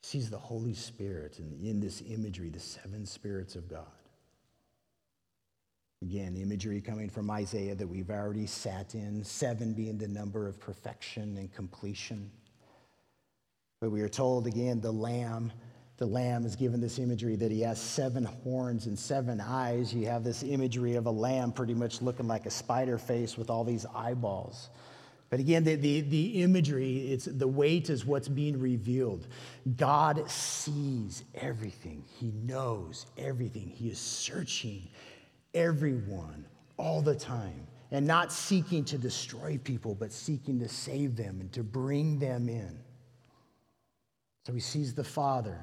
Sees 0.02 0.30
the 0.30 0.38
Holy 0.38 0.74
Spirit 0.74 1.40
and 1.40 1.64
in 1.64 1.80
this 1.80 2.02
imagery, 2.10 2.50
the 2.50 2.60
seven 2.60 3.06
spirits 3.06 3.56
of 3.56 3.70
God. 3.70 4.03
Again, 6.04 6.36
imagery 6.36 6.82
coming 6.82 7.10
from 7.10 7.32
Isaiah 7.32 7.76
that 7.76 7.88
we've 7.88 8.10
already 8.10 8.46
sat 8.46 8.94
in, 8.94 9.24
seven 9.24 9.72
being 9.72 9.98
the 9.98 10.10
number 10.10 10.50
of 10.50 10.60
perfection 10.60 11.38
and 11.38 11.50
completion. 11.54 12.30
But 13.80 13.90
we 13.90 14.02
are 14.02 14.10
told 14.10 14.46
again, 14.46 14.82
the 14.82 14.92
Lamb, 14.92 15.54
the 15.96 16.06
Lamb 16.06 16.46
is 16.46 16.58
given 16.58 16.82
this 16.82 17.00
imagery 17.00 17.38
that 17.38 17.52
he 17.52 17.62
has 17.62 17.80
seven 17.80 18.26
horns 18.26 18.86
and 18.86 19.00
seven 19.00 19.40
eyes. 19.40 19.94
You 19.94 20.08
have 20.08 20.26
this 20.26 20.44
imagery 20.44 20.96
of 20.96 21.06
a 21.06 21.12
lamb 21.12 21.54
pretty 21.54 21.74
much 21.74 22.02
looking 22.02 22.28
like 22.28 22.46
a 22.46 22.52
spider 22.52 22.98
face 22.98 23.38
with 23.38 23.50
all 23.50 23.64
these 23.64 23.86
eyeballs. 23.96 24.72
But 25.30 25.40
again, 25.40 25.64
the, 25.64 25.76
the, 25.76 26.02
the, 26.02 26.44
imagery, 26.44 27.12
it's 27.14 27.26
the 27.26 27.48
weight 27.48 27.90
is 27.90 28.06
what's 28.06 28.28
being 28.28 28.60
revealed. 28.60 29.26
God 29.78 30.30
sees 30.30 31.24
everything. 31.34 32.04
He 32.20 32.34
knows 32.44 33.06
everything. 33.18 33.70
He 33.70 33.88
is 33.90 33.98
searching 33.98 34.90
everyone 35.54 36.46
all 36.78 37.02
the 37.02 37.16
time 37.16 37.68
and 37.92 38.08
not 38.08 38.32
seeking 38.32 38.84
to 38.86 38.98
destroy 38.98 39.60
people, 39.64 39.94
but 39.96 40.12
seeking 40.12 40.60
to 40.60 40.68
save 40.68 41.16
them 41.16 41.40
and 41.40 41.52
to 41.54 41.64
bring 41.64 42.18
them 42.18 42.50
in. 42.50 42.80
So 44.46 44.54
he 44.54 44.60
sees 44.60 44.94
the 44.94 45.04
Father. 45.04 45.60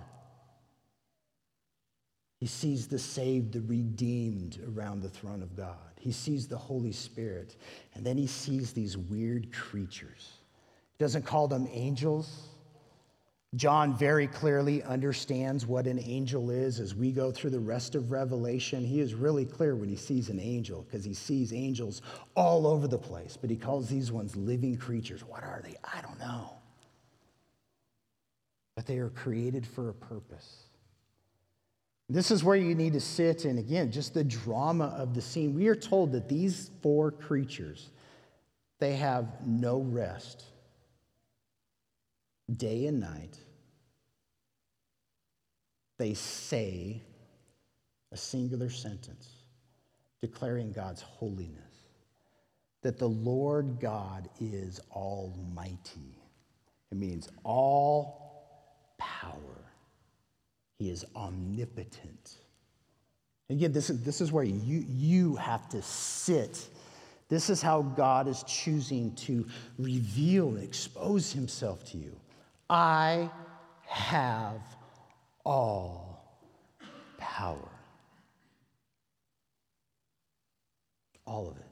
He 2.39 2.47
sees 2.47 2.89
the 2.89 2.99
saved, 2.99 3.53
the 3.53 3.61
redeemed 3.61 4.61
around 4.75 5.03
the 5.03 5.09
throne 5.11 5.43
of 5.43 5.57
God. 5.57 5.77
He 5.99 6.13
sees 6.13 6.49
the 6.49 6.57
Holy 6.57 6.93
Spirit. 6.93 7.57
And 7.95 8.07
then 8.07 8.17
he 8.17 8.27
sees 8.27 8.73
these 8.73 8.97
weird 8.97 9.53
creatures. 9.53 10.33
He 10.93 11.05
doesn't 11.05 11.27
call 11.27 11.49
them 11.49 11.69
angels. 11.71 12.50
John 13.57 13.97
very 13.97 14.29
clearly 14.29 14.81
understands 14.85 15.67
what 15.67 15.89
an 15.89 15.99
angel 15.99 16.51
is 16.51 16.79
as 16.79 16.95
we 16.95 17.11
go 17.11 17.33
through 17.33 17.51
the 17.51 17.59
rest 17.59 17.97
of 17.97 18.13
Revelation. 18.13 18.85
He 18.85 19.01
is 19.01 19.15
really 19.15 19.45
clear 19.45 19.75
when 19.75 19.89
he 19.89 19.97
sees 19.97 20.29
an 20.29 20.39
angel 20.39 20.83
because 20.83 21.05
he 21.05 21.15
sees 21.15 21.53
angels 21.53 22.01
all 22.37 22.65
over 22.65 22.87
the 22.87 22.99
place, 22.99 23.37
but 23.37 23.51
he 23.51 23.57
calls 23.57 23.89
these 23.89 24.13
ones 24.13 24.37
living 24.37 24.77
creatures. 24.77 25.23
What 25.23 25.43
are 25.43 25.61
they? 25.65 25.75
I 25.83 26.01
don't 26.01 26.19
know. 26.21 26.53
But 28.77 28.87
they 28.87 28.99
are 28.99 29.11
created 29.11 29.67
for 29.67 29.89
a 29.89 29.95
purpose. 29.95 30.67
This 32.09 32.31
is 32.31 32.45
where 32.45 32.57
you 32.57 32.77
need 32.77 32.93
to 32.93 33.01
sit, 33.01 33.45
and 33.45 33.59
again, 33.59 33.91
just 33.91 34.15
the 34.15 34.25
drama 34.25 34.95
of 34.97 35.13
the 35.15 35.23
scene. 35.23 35.55
We 35.55 35.67
are 35.67 35.77
told 35.77 36.13
that 36.13 36.29
these 36.29 36.71
four 36.83 37.11
creatures, 37.11 37.91
they 38.79 38.95
have 38.95 39.27
no 39.45 39.81
rest, 39.81 40.45
day 42.57 42.87
and 42.87 43.01
night. 43.01 43.39
They 45.99 46.15
say 46.15 47.03
a 48.13 48.17
singular 48.17 48.71
sentence 48.71 49.29
declaring 50.21 50.73
God's 50.73 51.03
holiness, 51.03 51.57
that 52.83 52.99
the 52.99 53.09
Lord 53.09 53.79
God 53.81 54.29
is 54.41 54.81
almighty. 54.91 56.19
It 56.91 56.99
means 56.99 57.29
all 57.45 58.95
power 58.99 59.61
he 60.79 60.91
is 60.91 61.05
omnipotent. 61.15 62.37
Again, 63.51 63.73
this 63.73 63.91
is, 63.91 64.03
this 64.03 64.21
is 64.21 64.33
where 64.33 64.45
you, 64.45 64.85
you 64.89 65.37
have 65.37 65.69
to 65.71 65.83
sit. 65.83 66.69
This 67.29 67.51
is 67.51 67.61
how 67.61 67.83
God 67.83 68.29
is 68.29 68.43
choosing 68.45 69.15
to 69.17 69.47
reveal 69.79 70.49
and 70.49 70.63
expose 70.63 71.33
himself 71.33 71.85
to 71.91 71.99
you. 71.99 72.17
I 72.71 73.29
have 73.89 74.61
all 75.45 76.39
power. 77.19 77.69
All 81.27 81.51
of 81.51 81.57
it. 81.57 81.65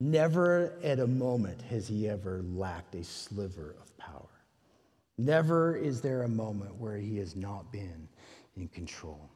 Never 0.00 0.72
at 0.82 1.00
a 1.00 1.06
moment 1.06 1.60
has 1.68 1.86
he 1.86 2.08
ever 2.08 2.42
lacked 2.42 2.94
a 2.94 3.04
sliver 3.04 3.76
of 3.78 3.96
power. 3.98 4.28
Never 5.18 5.76
is 5.76 6.00
there 6.00 6.22
a 6.22 6.28
moment 6.28 6.74
where 6.76 6.96
he 6.96 7.18
has 7.18 7.36
not 7.36 7.70
been 7.70 8.08
in 8.56 8.68
control. 8.68 9.30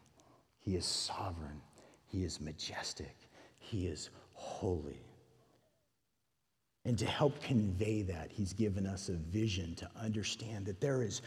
He 0.59 0.77
is 0.77 0.87
sovereign, 0.87 1.61
he 2.07 2.25
is 2.25 2.41
majestic, 2.41 3.15
he 3.59 3.87
is 3.87 4.09
holy. 4.33 5.06
And 6.87 6.97
to 6.99 7.05
help 7.05 7.43
convey 7.43 8.03
that, 8.03 8.31
he's 8.31 8.53
given 8.53 8.87
us 8.87 9.09
a 9.09 9.15
vision 9.15 9.75
to 9.75 9.91
understand 10.01 10.67
that 10.67 10.81
there 10.81 11.03
is, 11.03 11.21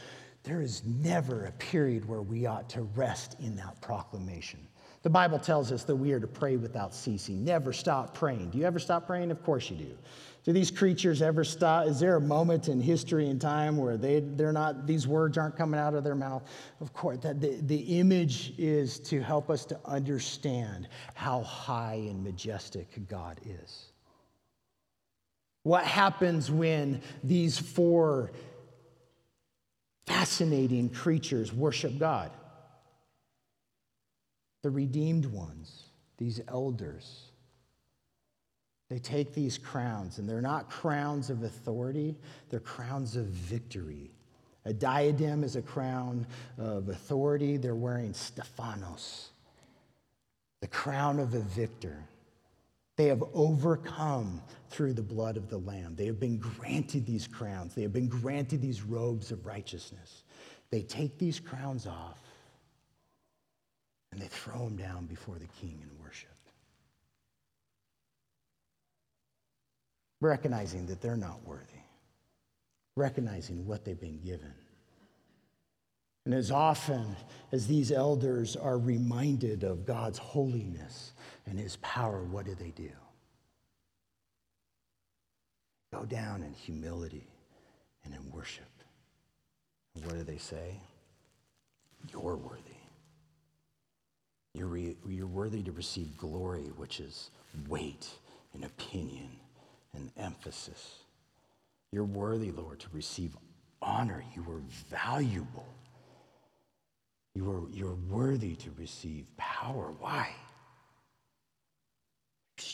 there 0.43 0.61
is 0.61 0.83
never 0.85 1.47
a 1.47 1.51
period 1.51 2.07
where 2.07 2.21
we 2.21 2.45
ought 2.45 2.69
to 2.69 2.83
rest 2.83 3.35
in 3.41 3.57
that 3.57 3.81
proclamation. 3.81 4.65
The 5.01 5.09
Bible 5.09 5.37
tells 5.37 5.73
us 5.73 5.83
that 5.83 5.95
we 5.97 6.13
are 6.13 6.19
to 6.19 6.27
pray 6.27 6.55
without 6.55 6.95
ceasing. 6.95 7.43
Never 7.43 7.73
stop 7.73 8.13
praying. 8.13 8.51
Do 8.51 8.57
you 8.57 8.63
ever 8.63 8.79
stop 8.79 9.05
praying? 9.05 9.31
Of 9.31 9.43
course 9.43 9.69
you 9.69 9.75
do. 9.75 9.97
Do 10.45 10.53
these 10.53 10.71
creatures 10.71 11.21
ever 11.21 11.43
stop? 11.43 11.87
Is 11.87 11.99
there 11.99 12.15
a 12.15 12.21
moment 12.21 12.69
in 12.69 12.79
history 12.79 13.29
and 13.29 13.39
time 13.39 13.75
where 13.75 13.97
they, 13.97 14.21
they're 14.21 14.53
not, 14.53 14.87
these 14.87 15.07
words 15.07 15.37
aren't 15.37 15.57
coming 15.57 15.77
out 15.77 15.93
of 15.93 16.05
their 16.05 16.15
mouth? 16.15 16.43
Of 16.79 16.93
course, 16.93 17.17
that 17.19 17.41
the, 17.41 17.59
the 17.63 17.99
image 17.99 18.53
is 18.57 18.97
to 19.01 19.21
help 19.21 19.49
us 19.49 19.65
to 19.65 19.79
understand 19.83 20.87
how 21.15 21.43
high 21.43 22.05
and 22.09 22.23
majestic 22.23 22.87
God 23.09 23.41
is. 23.45 23.88
What 25.63 25.83
happens 25.83 26.49
when 26.49 27.01
these 27.23 27.59
four 27.59 28.31
fascinating 30.05 30.89
creatures 30.89 31.53
worship 31.53 31.97
God? 31.97 32.31
The 34.63 34.69
redeemed 34.69 35.25
ones, 35.25 35.83
these 36.17 36.41
elders 36.47 37.29
they 38.89 38.97
take 38.97 39.33
these 39.33 39.57
crowns, 39.57 40.17
and 40.17 40.27
they're 40.27 40.41
not 40.41 40.69
crowns 40.69 41.29
of 41.29 41.43
authority, 41.43 42.15
they're 42.49 42.59
crowns 42.59 43.15
of 43.15 43.25
victory. 43.25 44.11
A 44.65 44.73
diadem 44.73 45.43
is 45.43 45.55
a 45.55 45.61
crown 45.61 46.27
of 46.57 46.89
authority. 46.89 47.57
They're 47.57 47.75
wearing 47.75 48.13
Stephanos, 48.13 49.29
the 50.61 50.67
crown 50.67 51.19
of 51.19 51.33
a 51.33 51.39
victor. 51.39 52.03
They 52.99 53.05
have 53.05 53.23
overcome 53.33 54.41
through 54.69 54.91
the 54.91 55.01
blood 55.01 55.37
of 55.37 55.49
the 55.49 55.59
Lamb. 55.59 55.95
They 55.95 56.07
have 56.07 56.19
been 56.19 56.37
granted 56.37 57.05
these 57.05 57.27
crowns, 57.27 57.73
they 57.73 57.83
have 57.83 57.93
been 57.93 58.09
granted 58.09 58.61
these 58.61 58.81
robes 58.81 59.31
of 59.31 59.45
righteousness. 59.45 60.23
They 60.69 60.81
take 60.81 61.17
these 61.17 61.39
crowns 61.39 61.87
off 61.87 62.19
and 64.11 64.21
they 64.21 64.27
throw 64.27 64.65
them 64.65 64.75
down 64.75 65.05
before 65.05 65.35
the 65.35 65.47
king 65.61 65.79
in 65.81 66.03
worship. 66.03 66.29
recognizing 70.19 70.85
that 70.87 70.99
they're 70.99 71.15
not 71.15 71.41
worthy, 71.45 71.79
recognizing 72.97 73.65
what 73.65 73.85
they've 73.85 74.01
been 74.01 74.19
given. 74.19 74.53
And 76.25 76.33
as 76.33 76.51
often 76.51 77.15
as 77.53 77.65
these 77.65 77.93
elders 77.93 78.57
are 78.57 78.77
reminded 78.77 79.63
of 79.63 79.85
God's 79.85 80.17
holiness 80.17 81.13
and 81.49 81.59
his 81.59 81.77
power, 81.77 82.23
what 82.23 82.45
do 82.45 82.53
they 82.53 82.69
do? 82.69 82.91
Go 85.91 86.05
down 86.05 86.43
in 86.43 86.53
humility 86.53 87.27
and 88.05 88.13
in 88.13 88.31
worship. 88.31 88.69
What 90.03 90.13
do 90.13 90.23
they 90.23 90.37
say? 90.37 90.79
You're 92.11 92.35
worthy. 92.35 92.61
You're, 94.53 94.67
re- 94.67 94.97
you're 95.07 95.27
worthy 95.27 95.63
to 95.63 95.71
receive 95.71 96.15
glory, 96.17 96.71
which 96.77 96.99
is 96.99 97.31
weight 97.67 98.07
and 98.53 98.63
opinion 98.63 99.29
and 99.95 100.11
emphasis. 100.17 100.99
You're 101.91 102.03
worthy, 102.03 102.51
Lord, 102.51 102.79
to 102.81 102.87
receive 102.93 103.35
honor. 103.81 104.23
You 104.35 104.43
are 104.51 104.61
valuable. 104.89 105.65
You 107.33 107.51
are, 107.51 107.61
you're 107.71 107.97
worthy 108.09 108.55
to 108.55 108.69
receive 108.77 109.25
power. 109.37 109.93
Why? 109.99 110.29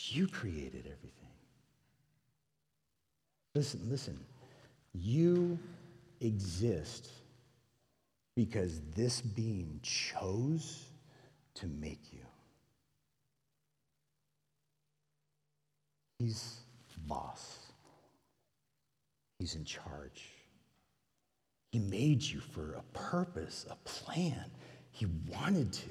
You 0.08 0.28
created 0.28 0.86
everything. 0.86 1.12
Listen, 3.54 3.80
listen. 3.88 4.18
You 4.92 5.58
exist 6.20 7.10
because 8.34 8.80
this 8.94 9.20
being 9.20 9.80
chose 9.82 10.84
to 11.54 11.66
make 11.66 12.12
you. 12.12 12.20
He's 16.18 16.60
boss. 17.06 17.58
He's 19.38 19.54
in 19.54 19.64
charge. 19.64 20.24
He 21.72 21.78
made 21.78 22.22
you 22.22 22.40
for 22.40 22.74
a 22.74 22.98
purpose, 22.98 23.66
a 23.70 23.76
plan. 23.84 24.50
He 24.90 25.06
wanted 25.28 25.72
to. 25.72 25.90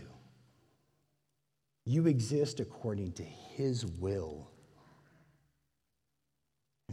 You 1.86 2.08
exist 2.08 2.60
according 2.60 3.14
to 3.14 3.24
His 3.24 3.86
will. 3.86 4.50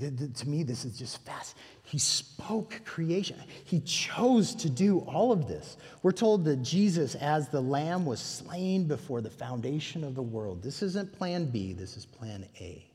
To 0.01 0.49
me, 0.49 0.63
this 0.63 0.87
is 0.87 0.99
just 0.99 1.23
fast. 1.25 1.55
He 1.83 1.99
spoke 1.99 2.81
creation. 2.85 3.37
He 3.65 3.81
chose 3.81 4.55
to 4.57 4.71
do 4.71 5.01
all 5.01 5.33
of 5.33 5.47
this. 5.47 5.77
We're 6.03 6.13
told 6.13 6.47
that 6.47 6.63
Jesus, 6.63 7.15
as 7.17 7.49
the 7.49 7.61
Lamb, 7.61 8.07
was 8.07 8.19
slain 8.19 8.87
before 8.87 9.21
the 9.21 9.31
foundation 9.31 10.03
of 10.03 10.15
the 10.15 10.23
world. 10.23 10.63
This 10.63 10.83
isn't 10.83 11.13
plan 11.13 11.47
B, 11.47 11.75
this 11.75 11.97
is 11.99 12.07
plan 12.07 12.47
A. 12.59 12.87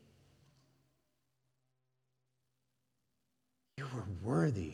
You 3.78 3.86
were 3.94 4.06
worthy 4.24 4.74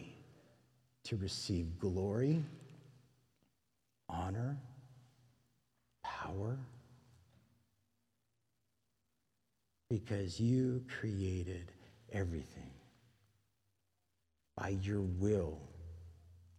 to 1.03 1.17
receive 1.17 1.77
glory, 1.77 2.41
honor, 4.07 4.57
power, 6.03 6.57
because 9.93 10.39
you 10.39 10.83
created 10.99 11.71
everything. 12.11 12.71
By 14.57 14.69
your 14.81 15.01
will, 15.01 15.59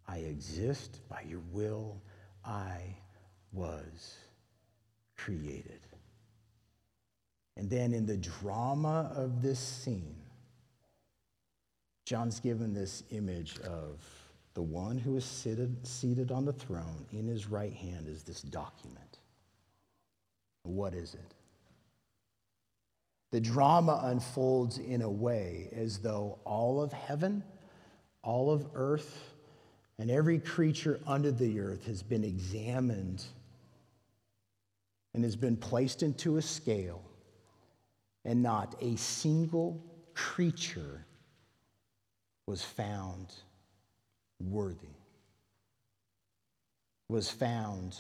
I 0.07 0.19
exist. 0.19 1.01
By 1.09 1.25
your 1.27 1.43
will, 1.51 2.01
I 2.45 2.95
was 3.53 4.19
created. 5.17 5.81
And 7.57 7.69
then 7.69 7.93
in 7.93 8.07
the 8.07 8.19
drama 8.19 9.11
of 9.17 9.43
this 9.43 9.59
scene, 9.59 10.23
John's 12.07 12.39
given 12.39 12.73
this 12.73 13.03
image 13.11 13.59
of 13.63 14.01
the 14.55 14.63
one 14.63 14.97
who 14.97 15.17
is 15.17 15.25
seated, 15.25 15.85
seated 15.85 16.31
on 16.31 16.45
the 16.45 16.53
throne. 16.53 17.05
In 17.11 17.27
his 17.27 17.49
right 17.49 17.75
hand 17.75 18.07
is 18.07 18.23
this 18.23 18.43
document. 18.43 19.19
What 20.63 20.95
is 20.95 21.15
it? 21.15 21.35
The 23.35 23.41
drama 23.41 24.01
unfolds 24.05 24.79
in 24.79 25.03
a 25.03 25.11
way 25.11 25.69
as 25.75 25.99
though 25.99 26.39
all 26.45 26.81
of 26.81 26.93
heaven, 26.93 27.43
all 28.23 28.53
of 28.53 28.65
earth, 28.75 29.35
and 29.99 30.09
every 30.09 30.39
creature 30.39 31.01
under 31.05 31.33
the 31.33 31.59
earth 31.59 31.85
has 31.87 32.01
been 32.01 32.23
examined 32.23 33.25
and 35.15 35.25
has 35.25 35.35
been 35.35 35.57
placed 35.57 36.05
into 36.05 36.37
a 36.37 36.43
scale, 36.43 37.03
and 38.25 38.41
not 38.41 38.77
a 38.81 38.95
single 38.95 39.83
creature 40.15 41.05
was 42.47 42.63
found 42.63 43.35
worthy, 44.39 44.95
was 47.09 47.29
found 47.29 47.99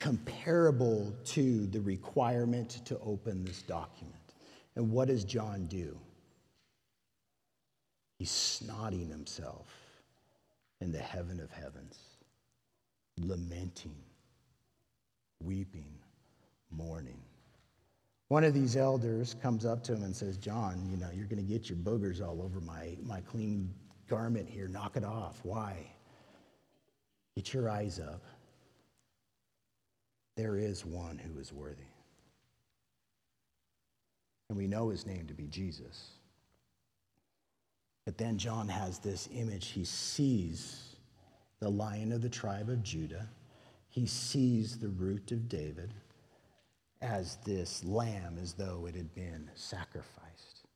comparable 0.00 1.14
to 1.24 1.66
the 1.66 1.80
requirement 1.80 2.84
to 2.84 2.98
open 3.00 3.44
this 3.44 3.62
document. 3.62 4.34
And 4.76 4.90
what 4.90 5.08
does 5.08 5.24
John 5.24 5.66
do? 5.66 5.98
He's 8.18 8.30
snotting 8.30 9.10
himself 9.10 9.68
in 10.80 10.92
the 10.92 10.98
heaven 10.98 11.40
of 11.40 11.50
heavens, 11.50 11.98
lamenting, 13.18 13.96
weeping, 15.42 15.94
mourning. 16.70 17.20
One 18.28 18.44
of 18.44 18.54
these 18.54 18.76
elders 18.76 19.36
comes 19.42 19.64
up 19.64 19.82
to 19.84 19.94
him 19.94 20.02
and 20.02 20.14
says, 20.14 20.36
John, 20.36 20.88
you 20.90 20.96
know, 20.96 21.08
you're 21.14 21.26
going 21.26 21.44
to 21.44 21.52
get 21.52 21.68
your 21.68 21.78
boogers 21.78 22.20
all 22.20 22.42
over 22.42 22.60
my, 22.60 22.96
my 23.02 23.20
clean 23.20 23.72
garment 24.08 24.48
here. 24.48 24.68
Knock 24.68 24.96
it 24.96 25.04
off. 25.04 25.40
Why? 25.42 25.76
Get 27.36 27.52
your 27.52 27.68
eyes 27.68 28.00
up. 28.00 28.22
There 30.36 30.56
is 30.56 30.84
one 30.84 31.18
who 31.18 31.38
is 31.38 31.52
worthy. 31.52 31.82
And 34.48 34.58
we 34.58 34.66
know 34.66 34.88
his 34.88 35.06
name 35.06 35.26
to 35.26 35.34
be 35.34 35.46
Jesus. 35.46 36.10
But 38.04 38.18
then 38.18 38.36
John 38.36 38.68
has 38.68 38.98
this 38.98 39.28
image. 39.32 39.68
He 39.68 39.84
sees 39.84 40.94
the 41.64 41.70
lion 41.70 42.12
of 42.12 42.20
the 42.20 42.28
tribe 42.28 42.68
of 42.68 42.82
Judah, 42.82 43.26
he 43.88 44.06
sees 44.06 44.78
the 44.78 44.88
root 44.88 45.32
of 45.32 45.48
David 45.48 45.94
as 47.00 47.38
this 47.44 47.82
lamb 47.84 48.38
as 48.42 48.52
though 48.52 48.86
it 48.86 48.94
had 48.94 49.14
been 49.14 49.48
sacrificed. 49.54 50.68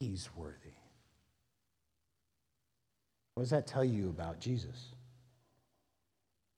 He's 0.00 0.28
worthy. 0.34 0.74
What 3.34 3.42
does 3.42 3.50
that 3.50 3.68
tell 3.68 3.84
you 3.84 4.08
about 4.08 4.40
Jesus? 4.40 4.88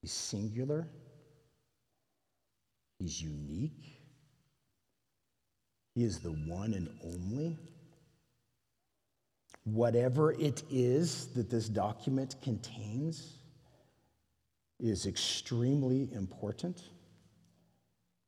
He's 0.00 0.12
singular, 0.12 0.86
he's 3.00 3.20
unique, 3.20 3.98
he 5.94 6.04
is 6.04 6.20
the 6.20 6.30
one 6.30 6.74
and 6.74 6.88
only. 7.02 7.58
Whatever 9.64 10.32
it 10.32 10.62
is 10.70 11.26
that 11.34 11.50
this 11.50 11.68
document 11.68 12.36
contains 12.42 13.38
is 14.78 15.06
extremely 15.06 16.08
important. 16.12 16.82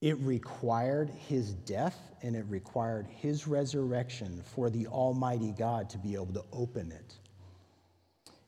It 0.01 0.19
required 0.19 1.11
his 1.29 1.53
death 1.53 1.97
and 2.23 2.35
it 2.35 2.45
required 2.49 3.07
his 3.07 3.47
resurrection 3.47 4.43
for 4.55 4.69
the 4.69 4.87
Almighty 4.89 5.55
God 5.57 5.89
to 5.91 5.99
be 5.99 6.15
able 6.15 6.33
to 6.35 6.45
open 6.53 6.91
it. 6.93 7.15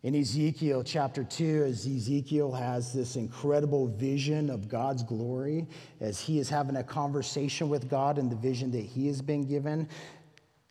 In 0.04 0.14
Ezekiel 0.14 0.84
chapter 0.84 1.24
2, 1.24 1.64
as 1.66 1.86
Ezekiel 1.86 2.52
has 2.52 2.92
this 2.92 3.16
incredible 3.16 3.88
vision 3.88 4.50
of 4.50 4.68
God's 4.68 5.02
glory, 5.02 5.66
as 5.98 6.20
he 6.20 6.38
is 6.38 6.50
having 6.50 6.76
a 6.76 6.84
conversation 6.84 7.70
with 7.70 7.88
God 7.88 8.18
in 8.18 8.28
the 8.28 8.36
vision 8.36 8.70
that 8.72 8.84
he 8.84 9.06
has 9.06 9.22
been 9.22 9.48
given, 9.48 9.88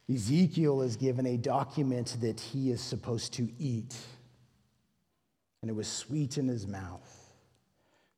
Ezekiel 0.08 0.84
is 0.84 0.96
given 0.96 1.26
a 1.26 1.38
document 1.38 2.16
that 2.22 2.40
he 2.40 2.70
is 2.70 2.80
supposed 2.80 3.34
to 3.34 3.50
eat. 3.58 3.98
And 5.64 5.72
it 5.72 5.74
was 5.74 5.88
sweet 5.88 6.38
in 6.38 6.48
his 6.48 6.68
mouth. 6.68 7.23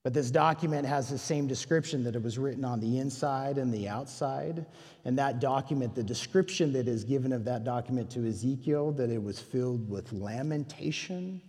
But 0.06 0.14
this 0.14 0.30
document 0.30 0.86
has 0.86 1.10
the 1.10 1.18
same 1.18 1.48
description 1.48 2.04
that 2.04 2.16
it 2.16 2.22
was 2.22 2.38
written 2.38 2.64
on 2.64 2.80
the 2.80 3.00
inside 3.00 3.58
and 3.58 3.74
the 3.74 3.88
outside. 3.88 4.68
And 5.04 5.18
that 5.18 5.40
document, 5.40 5.96
the 5.96 6.04
description 6.04 6.72
that 6.74 6.88
is 6.88 7.04
given 7.04 7.34
of 7.34 7.44
that 7.46 7.64
document 7.64 8.12
to 8.12 8.28
Ezekiel, 8.28 8.92
that 8.92 9.10
it 9.10 9.24
was 9.24 9.40
filled 9.40 9.90
with 9.90 10.14
lamentation 10.14 11.42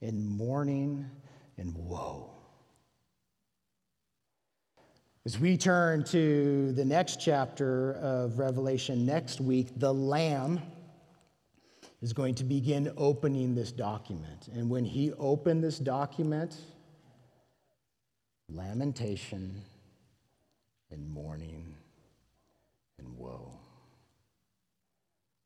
and 0.00 0.24
mourning 0.24 1.06
and 1.56 1.74
woe. 1.76 2.30
As 5.26 5.36
we 5.40 5.56
turn 5.56 6.04
to 6.04 6.70
the 6.70 6.84
next 6.84 7.20
chapter 7.20 7.94
of 7.94 8.38
Revelation 8.38 9.06
next 9.06 9.40
week, 9.40 9.70
the 9.76 9.92
Lamb 9.92 10.60
is 12.00 12.12
going 12.12 12.36
to 12.36 12.44
begin 12.44 12.92
opening 12.96 13.56
this 13.56 13.72
document. 13.72 14.50
And 14.54 14.70
when 14.70 14.84
he 14.84 15.12
opened 15.14 15.64
this 15.64 15.80
document, 15.80 16.58
lamentation 18.48 19.62
and 20.90 21.08
mourning 21.10 21.74
and 22.98 23.16
woe. 23.16 23.52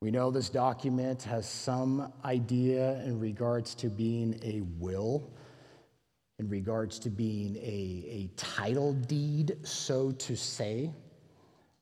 We 0.01 0.11
know 0.11 0.31
this 0.31 0.51
document 0.51 1.23
has 1.23 1.49
some 1.49 2.13
idea 2.25 3.03
in 3.05 3.21
regards 3.21 3.75
to 3.77 3.89
being 3.89 4.39
a 4.43 4.63
will. 4.79 5.31
in 6.39 6.49
regards 6.49 6.99
to 6.99 7.09
being 7.11 7.57
a, 7.57 8.05
a 8.09 8.31
title 8.37 8.95
deed, 8.95 9.57
so 9.63 10.11
to 10.13 10.35
say, 10.35 10.91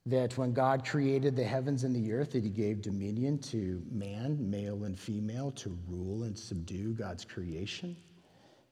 that 0.05 0.37
when 0.37 0.53
God 0.53 0.85
created 0.85 1.35
the 1.35 1.45
heavens 1.45 1.85
and 1.85 1.95
the 1.95 2.13
earth, 2.13 2.33
that 2.33 2.43
he 2.43 2.51
gave 2.51 2.83
dominion 2.83 3.39
to 3.39 3.83
man, 3.91 4.37
male 4.51 4.85
and 4.85 4.99
female, 4.99 5.51
to 5.53 5.79
rule 5.89 6.25
and 6.25 6.39
subdue 6.39 6.93
God's 6.93 7.25
creation 7.25 7.97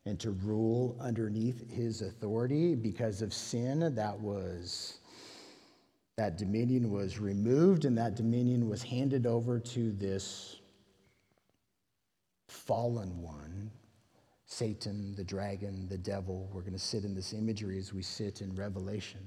and 0.08 0.18
to 0.20 0.30
rule 0.30 0.96
underneath 1.00 1.70
his 1.70 2.02
authority 2.02 2.74
because 2.74 3.22
of 3.22 3.32
sin 3.32 3.94
that 3.94 4.18
was 4.18 4.98
that 6.16 6.36
dominion 6.36 6.90
was 6.90 7.18
removed 7.18 7.84
and 7.84 7.96
that 7.96 8.16
dominion 8.16 8.68
was 8.68 8.82
handed 8.82 9.26
over 9.26 9.60
to 9.60 9.92
this 9.92 10.56
fallen 12.48 13.22
one 13.22 13.70
Satan, 14.50 15.14
the 15.14 15.24
dragon, 15.24 15.86
the 15.90 15.98
devil. 15.98 16.48
We're 16.52 16.62
going 16.62 16.72
to 16.72 16.78
sit 16.78 17.04
in 17.04 17.14
this 17.14 17.34
imagery 17.34 17.78
as 17.78 17.92
we 17.92 18.00
sit 18.00 18.40
in 18.40 18.54
Revelation. 18.56 19.20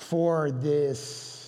For 0.00 0.50
this 0.50 1.39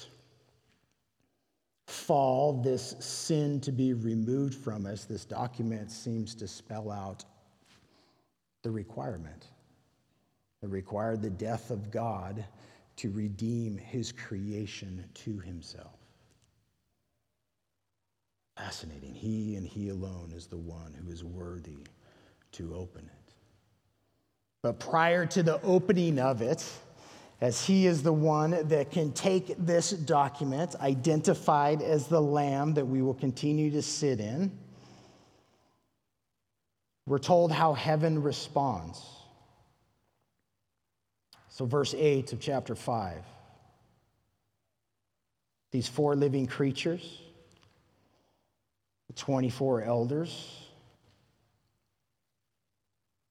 fall, 1.92 2.60
this 2.62 2.96
sin 2.98 3.60
to 3.60 3.72
be 3.72 3.92
removed 3.92 4.54
from 4.54 4.86
us, 4.86 5.04
this 5.04 5.24
document 5.24 5.90
seems 5.90 6.34
to 6.36 6.48
spell 6.48 6.90
out 6.90 7.24
the 8.62 8.70
requirement. 8.70 9.48
It 10.62 10.68
required 10.68 11.22
the 11.22 11.30
death 11.30 11.70
of 11.70 11.90
God 11.90 12.44
to 12.96 13.10
redeem 13.10 13.76
his 13.76 14.12
creation 14.12 15.04
to 15.14 15.38
himself. 15.38 15.98
Fascinating. 18.56 19.14
He 19.14 19.56
and 19.56 19.66
He 19.66 19.88
alone 19.88 20.32
is 20.34 20.46
the 20.46 20.58
one 20.58 20.94
who 20.94 21.10
is 21.10 21.24
worthy 21.24 21.78
to 22.52 22.74
open 22.74 23.04
it. 23.06 23.34
But 24.62 24.78
prior 24.78 25.26
to 25.26 25.42
the 25.42 25.60
opening 25.62 26.18
of 26.18 26.42
it, 26.42 26.64
as 27.42 27.66
He 27.66 27.86
is 27.88 28.04
the 28.04 28.12
one 28.12 28.68
that 28.68 28.92
can 28.92 29.10
take 29.12 29.54
this 29.58 29.90
document, 29.90 30.76
identified 30.80 31.82
as 31.82 32.06
the 32.06 32.20
Lamb 32.22 32.74
that 32.74 32.86
we 32.86 33.02
will 33.02 33.14
continue 33.14 33.72
to 33.72 33.82
sit 33.82 34.20
in, 34.20 34.52
we're 37.04 37.18
told 37.18 37.50
how 37.50 37.74
heaven 37.74 38.22
responds. 38.22 39.04
So, 41.48 41.66
verse 41.66 41.94
8 41.94 42.32
of 42.32 42.40
chapter 42.40 42.74
5 42.74 43.24
these 45.72 45.88
four 45.88 46.14
living 46.14 46.46
creatures 46.46 47.18
the 49.08 49.14
24 49.14 49.82
elders. 49.82 50.58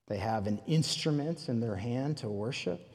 They 0.07 0.18
have 0.18 0.47
an 0.47 0.59
instrument 0.68 1.47
in 1.47 1.62
their 1.62 1.76
hand 1.76 2.18
to 2.18 2.30
worship. 2.30 2.90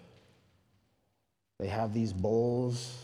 They 1.58 1.68
have 1.68 1.92
these 1.92 2.12
bowls 2.12 2.96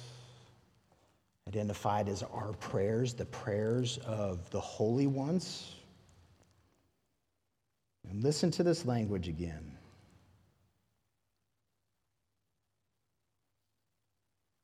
identified 1.48 2.08
as 2.08 2.22
our 2.22 2.52
prayers, 2.54 3.14
the 3.14 3.24
prayers 3.24 3.98
of 4.06 4.48
the 4.50 4.60
holy 4.60 5.06
ones. 5.06 5.74
And 8.08 8.22
listen 8.22 8.50
to 8.52 8.62
this 8.62 8.84
language 8.84 9.28
again. 9.28 9.76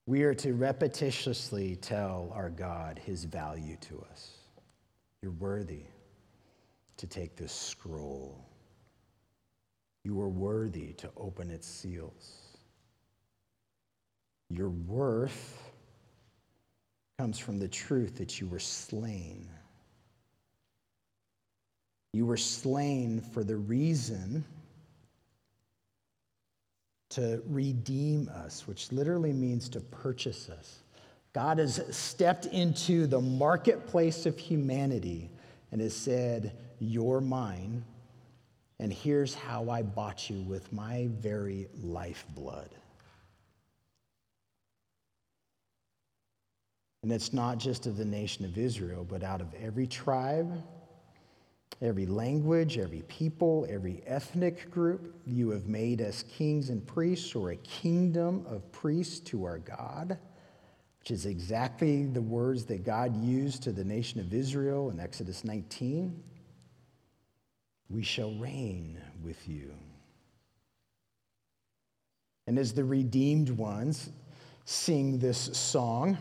We 0.07 0.23
are 0.23 0.35
to 0.35 0.55
repetitiously 0.55 1.79
tell 1.83 2.33
our 2.35 2.49
God 2.49 2.99
his 3.05 3.25
value 3.25 3.77
to 3.83 4.05
us. 4.11 4.31
You're 5.21 5.33
worthy 5.33 5.83
to 6.97 7.07
take 7.07 7.37
this 7.37 7.53
scroll. 7.53 8.45
You 10.05 10.19
are 10.23 10.29
worthy 10.29 10.95
to 10.95 11.11
open 11.17 11.51
its 11.51 11.67
seals. 11.67 12.48
Your 14.51 14.71
worth 14.71 15.71
comes 17.19 17.39
from 17.39 17.59
the 17.59 17.69
truth 17.69 18.17
that 18.17 18.41
you 18.41 18.47
were 18.47 18.59
slain. 18.59 19.49
You 22.13 22.25
were 22.25 22.37
slain 22.37 23.21
for 23.21 23.45
the 23.45 23.57
reason 23.57 24.45
to 27.11 27.43
redeem 27.47 28.29
us, 28.29 28.67
which 28.67 28.93
literally 28.93 29.33
means 29.33 29.69
to 29.71 29.81
purchase 29.81 30.49
us. 30.49 30.81
God 31.33 31.59
has 31.59 31.81
stepped 31.95 32.47
into 32.47 33.07
the 33.07 33.21
marketplace 33.21 34.27
of 34.27 34.39
humanity 34.39 35.31
and 35.73 35.81
has 35.81 35.95
said, 35.95 36.57
You're 36.79 37.21
mine, 37.21 37.85
and 38.79 38.93
here's 38.93 39.35
how 39.35 39.69
I 39.69 39.83
bought 39.83 40.31
you 40.31 40.41
with 40.43 40.73
my 40.73 41.09
very 41.19 41.69
lifeblood. 41.83 42.71
And 47.03 47.13
it's 47.13 47.33
not 47.33 47.59
just 47.59 47.87
of 47.87 47.97
the 47.97 48.05
nation 48.05 48.45
of 48.45 48.59
Israel, 48.59 49.07
but 49.09 49.23
out 49.23 49.41
of 49.41 49.55
every 49.55 49.87
tribe, 49.87 50.63
every 51.81 52.07
language, 52.07 52.77
every 52.77 53.03
people, 53.03 53.67
every 53.71 54.03
ethnic 54.07 54.71
group. 54.71 55.15
You 55.27 55.51
have 55.51 55.67
made 55.67 56.01
us 56.01 56.25
kings 56.25 56.71
and 56.71 56.85
priests, 56.87 57.35
or 57.35 57.51
a 57.51 57.57
kingdom 57.57 58.45
of 58.49 58.71
priests 58.73 59.21
to 59.31 59.45
our 59.45 59.59
God 59.59 60.19
which 61.09 61.17
is 61.17 61.25
exactly 61.25 62.05
the 62.05 62.21
words 62.21 62.67
that 62.67 62.85
God 62.85 63.17
used 63.25 63.63
to 63.63 63.73
the 63.73 63.83
nation 63.83 64.21
of 64.21 64.35
Israel 64.35 64.91
in 64.91 65.01
Exodus 65.01 65.43
19. 65.43 66.23
We 67.89 68.03
shall 68.03 68.35
reign 68.35 69.01
with 69.25 69.49
you. 69.49 69.73
And 72.47 72.59
as 72.59 72.75
the 72.75 72.85
redeemed 72.85 73.49
ones 73.49 74.11
sing 74.67 75.19
this 75.19 75.39
song, 75.39 76.19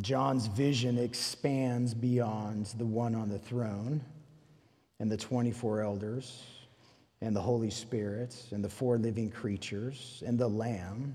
John's 0.00 0.48
vision 0.48 0.98
expands 0.98 1.94
beyond 1.94 2.66
the 2.78 2.86
one 2.86 3.14
on 3.14 3.28
the 3.28 3.38
throne 3.38 4.00
and 4.98 5.10
the 5.10 5.16
24 5.16 5.82
elders 5.82 6.42
and 7.20 7.34
the 7.34 7.40
Holy 7.40 7.70
Spirit 7.70 8.36
and 8.50 8.64
the 8.64 8.68
four 8.68 8.98
living 8.98 9.30
creatures 9.30 10.22
and 10.26 10.38
the 10.38 10.48
Lamb. 10.48 11.14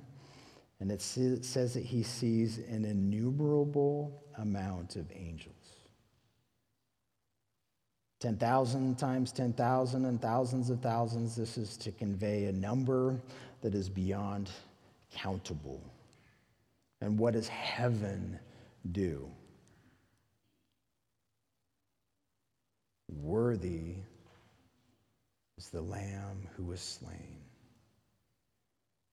And 0.79 0.91
it 0.91 1.01
says 1.01 1.73
that 1.73 1.83
he 1.83 2.03
sees 2.03 2.59
an 2.69 2.85
innumerable 2.85 4.23
amount 4.37 4.95
of 4.95 5.05
angels 5.13 5.55
10,000 8.21 8.97
times 8.97 9.31
10,000 9.31 10.05
and 10.05 10.21
thousands 10.21 10.69
of 10.69 10.81
thousands. 10.81 11.35
This 11.35 11.57
is 11.57 11.77
to 11.77 11.91
convey 11.91 12.45
a 12.45 12.51
number 12.51 13.17
that 13.61 13.73
is 13.73 13.89
beyond 13.89 14.49
countable. 15.13 15.81
And 17.01 17.17
what 17.17 17.35
is 17.35 17.47
heaven 17.47 18.37
do? 18.91 19.29
Worthy 23.07 23.95
is 25.57 25.69
the 25.69 25.81
Lamb 25.81 26.47
who 26.55 26.63
was 26.63 26.79
slain. 26.79 27.37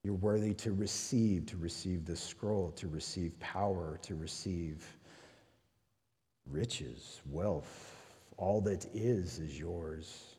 You're 0.04 0.14
worthy 0.14 0.54
to 0.54 0.72
receive, 0.72 1.46
to 1.46 1.56
receive 1.56 2.04
the 2.04 2.14
scroll, 2.14 2.70
to 2.76 2.86
receive 2.86 3.38
power, 3.40 3.98
to 4.02 4.14
receive 4.14 4.86
riches, 6.48 7.20
wealth. 7.28 7.92
All 8.36 8.60
that 8.60 8.86
is 8.94 9.38
is 9.40 9.58
yours. 9.58 10.36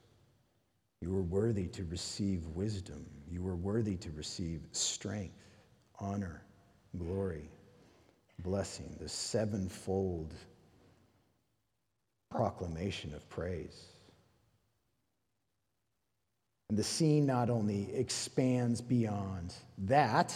You 1.01 1.15
are 1.17 1.23
worthy 1.23 1.67
to 1.67 1.83
receive 1.83 2.45
wisdom. 2.47 3.05
You 3.29 3.45
are 3.47 3.55
worthy 3.55 3.97
to 3.97 4.11
receive 4.11 4.61
strength, 4.71 5.35
honor, 5.99 6.43
glory, 6.97 7.49
blessing, 8.39 8.95
the 8.99 9.09
sevenfold 9.09 10.33
proclamation 12.29 13.13
of 13.13 13.27
praise. 13.29 13.85
And 16.69 16.77
the 16.77 16.83
scene 16.83 17.25
not 17.25 17.49
only 17.49 17.93
expands 17.95 18.81
beyond 18.81 19.53
that, 19.79 20.35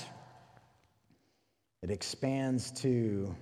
it 1.84 1.92
expands 1.92 2.72
to 2.82 3.36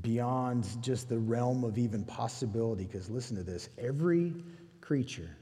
beyond 0.00 0.66
just 0.82 1.08
the 1.08 1.18
realm 1.18 1.64
of 1.64 1.76
even 1.76 2.04
possibility. 2.04 2.84
Because 2.84 3.10
listen 3.10 3.36
to 3.36 3.42
this 3.42 3.68
every 3.78 4.32
creature, 4.80 5.36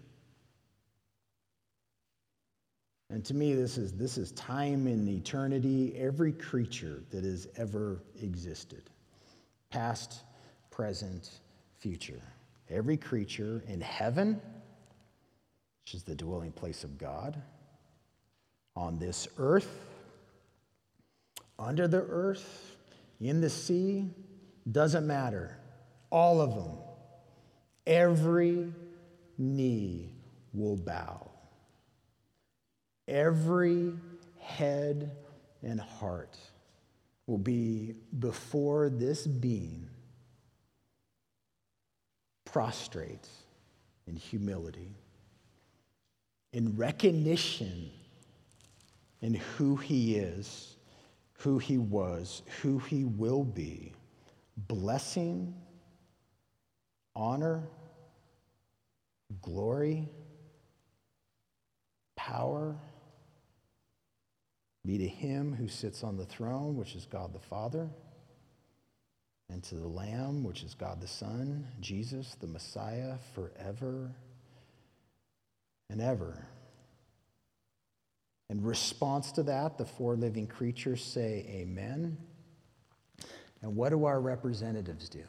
and 3.15 3.25
to 3.27 3.35
me, 3.35 3.55
this 3.55 3.79
is, 3.79 3.93
this 3.93 4.19
is 4.19 4.33
time 4.33 4.87
in 4.87 5.09
eternity, 5.09 5.95
every 5.97 6.33
creature 6.33 7.03
that 7.11 7.25
has 7.25 7.49
ever 7.57 8.03
existed, 8.21 8.91
past, 9.71 10.25
present, 10.71 11.31
future. 11.79 12.21
Every 12.69 12.97
creature 12.97 13.62
in 13.69 13.81
heaven 13.81 14.41
which 15.85 15.95
is 15.95 16.03
the 16.03 16.15
dwelling 16.15 16.51
place 16.51 16.83
of 16.83 16.97
God, 16.97 17.41
on 18.75 18.99
this 18.99 19.29
earth, 19.37 19.85
under 21.59 21.87
the 21.87 22.01
earth, 22.09 22.77
in 23.21 23.43
the 23.43 23.51
sea, 23.51 24.09
doesn't 24.73 25.07
matter. 25.07 25.59
All 26.11 26.41
of 26.41 26.55
them, 26.55 26.79
Every 27.87 28.73
knee 29.37 30.11
will 30.55 30.77
bow. 30.77 31.34
Every 33.07 33.93
head 34.39 35.11
and 35.63 35.81
heart 35.81 36.39
will 37.27 37.39
be 37.39 37.95
before 38.19 38.89
this 38.89 39.27
being 39.27 39.89
prostrate 42.45 43.29
in 44.07 44.17
humility, 44.17 44.95
in 46.53 46.77
recognition 46.77 47.91
in 49.21 49.35
who 49.35 49.77
he 49.77 50.17
is, 50.17 50.77
who 51.39 51.59
he 51.59 51.79
was, 51.79 52.43
who 52.63 52.79
he 52.79 53.05
will 53.05 53.43
be, 53.43 53.93
blessing, 54.69 55.55
honor, 57.17 57.65
glory, 59.43 60.09
power 62.17 62.77
be 64.85 64.99
to 64.99 65.09
him 65.09 65.55
who 65.55 65.68
sits 65.68 66.05
on 66.05 66.16
the 66.16 66.26
throne, 66.26 66.76
which 66.76 66.95
is 66.95 67.07
God 67.07 67.32
the 67.32 67.39
Father, 67.39 67.89
and 69.49 69.62
to 69.64 69.76
the 69.76 69.89
Lamb, 69.89 70.45
which 70.45 70.62
is 70.62 70.74
God 70.74 71.01
the 71.01 71.09
Son, 71.09 71.66
Jesus, 71.80 72.37
the 72.41 72.47
Messiah, 72.47 73.14
forever 73.35 74.11
and 75.91 76.01
ever. 76.01 76.47
In 78.51 78.62
response 78.62 79.32
to 79.32 79.43
that, 79.45 79.78
the 79.78 79.85
four 79.85 80.16
living 80.16 80.47
creatures 80.47 81.03
say, 81.03 81.47
Amen. 81.49 82.16
And 83.62 83.74
what 83.76 83.91
do 83.91 84.05
our 84.05 84.20
representatives 84.20 85.09
do? 85.09 85.24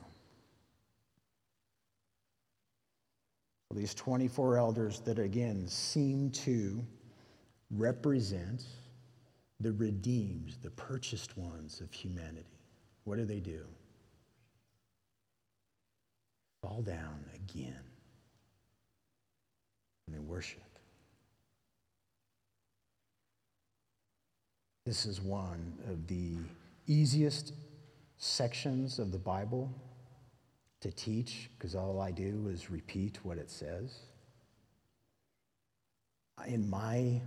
Well, 3.69 3.79
these 3.79 3.93
24 3.95 4.57
elders 4.57 4.99
that 5.01 5.19
again 5.19 5.67
seem 5.67 6.31
to 6.31 6.85
represent 7.71 8.65
the 9.59 9.71
redeemed, 9.73 10.55
the 10.61 10.71
purchased 10.71 11.37
ones 11.37 11.81
of 11.81 11.91
humanity. 11.93 12.59
What 13.03 13.17
do 13.17 13.25
they 13.25 13.39
do? 13.39 13.65
Fall 16.61 16.81
down 16.81 17.25
again 17.33 17.79
and 20.07 20.15
they 20.15 20.19
worship. 20.19 20.61
This 24.85 25.05
is 25.05 25.19
one 25.19 25.73
of 25.89 26.05
the 26.07 26.37
easiest 26.85 27.53
sections 28.17 28.99
of 28.99 29.11
the 29.11 29.17
Bible 29.17 29.73
to 30.81 30.91
teach 30.91 31.49
because 31.57 31.73
all 31.73 31.99
I 31.99 32.11
do 32.11 32.49
is 32.51 32.69
repeat 32.69 33.17
what 33.23 33.37
it 33.37 33.49
says. 33.49 33.97
In 36.45 36.69
my 36.69 37.21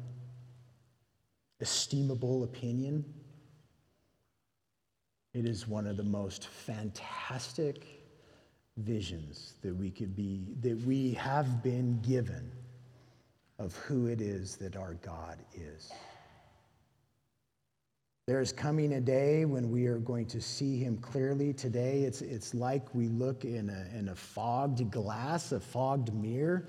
estimable 1.61 2.45
opinion, 2.45 3.05
it 5.35 5.45
is 5.45 5.69
one 5.69 5.87
of 5.87 5.97
the 5.97 6.05
most 6.05 6.47
fantastic 6.47 7.85
visions 8.79 9.55
that 9.63 9.75
we 9.75 9.91
could 9.91 10.15
be, 10.15 10.55
that 10.61 10.79
we 10.83 11.13
have 11.15 11.63
been 11.63 12.01
given 12.01 12.51
of 13.59 13.75
who 13.77 14.07
it 14.07 14.21
is 14.21 14.57
that 14.57 14.77
our 14.77 14.95
God 14.95 15.39
is. 15.55 15.93
There 18.29 18.41
is 18.41 18.53
coming 18.53 18.93
a 18.93 19.01
day 19.01 19.47
when 19.47 19.71
we 19.71 19.87
are 19.87 19.99
going 19.99 20.27
to 20.27 20.41
see 20.41 20.79
him 20.79 20.99
clearly. 20.99 21.55
Today, 21.55 22.03
it's, 22.03 22.21
it's 22.21 22.55
like 22.55 22.95
we 22.95 23.09
look 23.09 23.45
in 23.45 23.71
a, 23.71 23.99
in 23.99 24.11
a 24.11 24.15
fogged 24.15 24.91
glass, 24.91 25.53
a 25.53 25.61
fogged 25.61 26.13
mirror. 26.13 26.67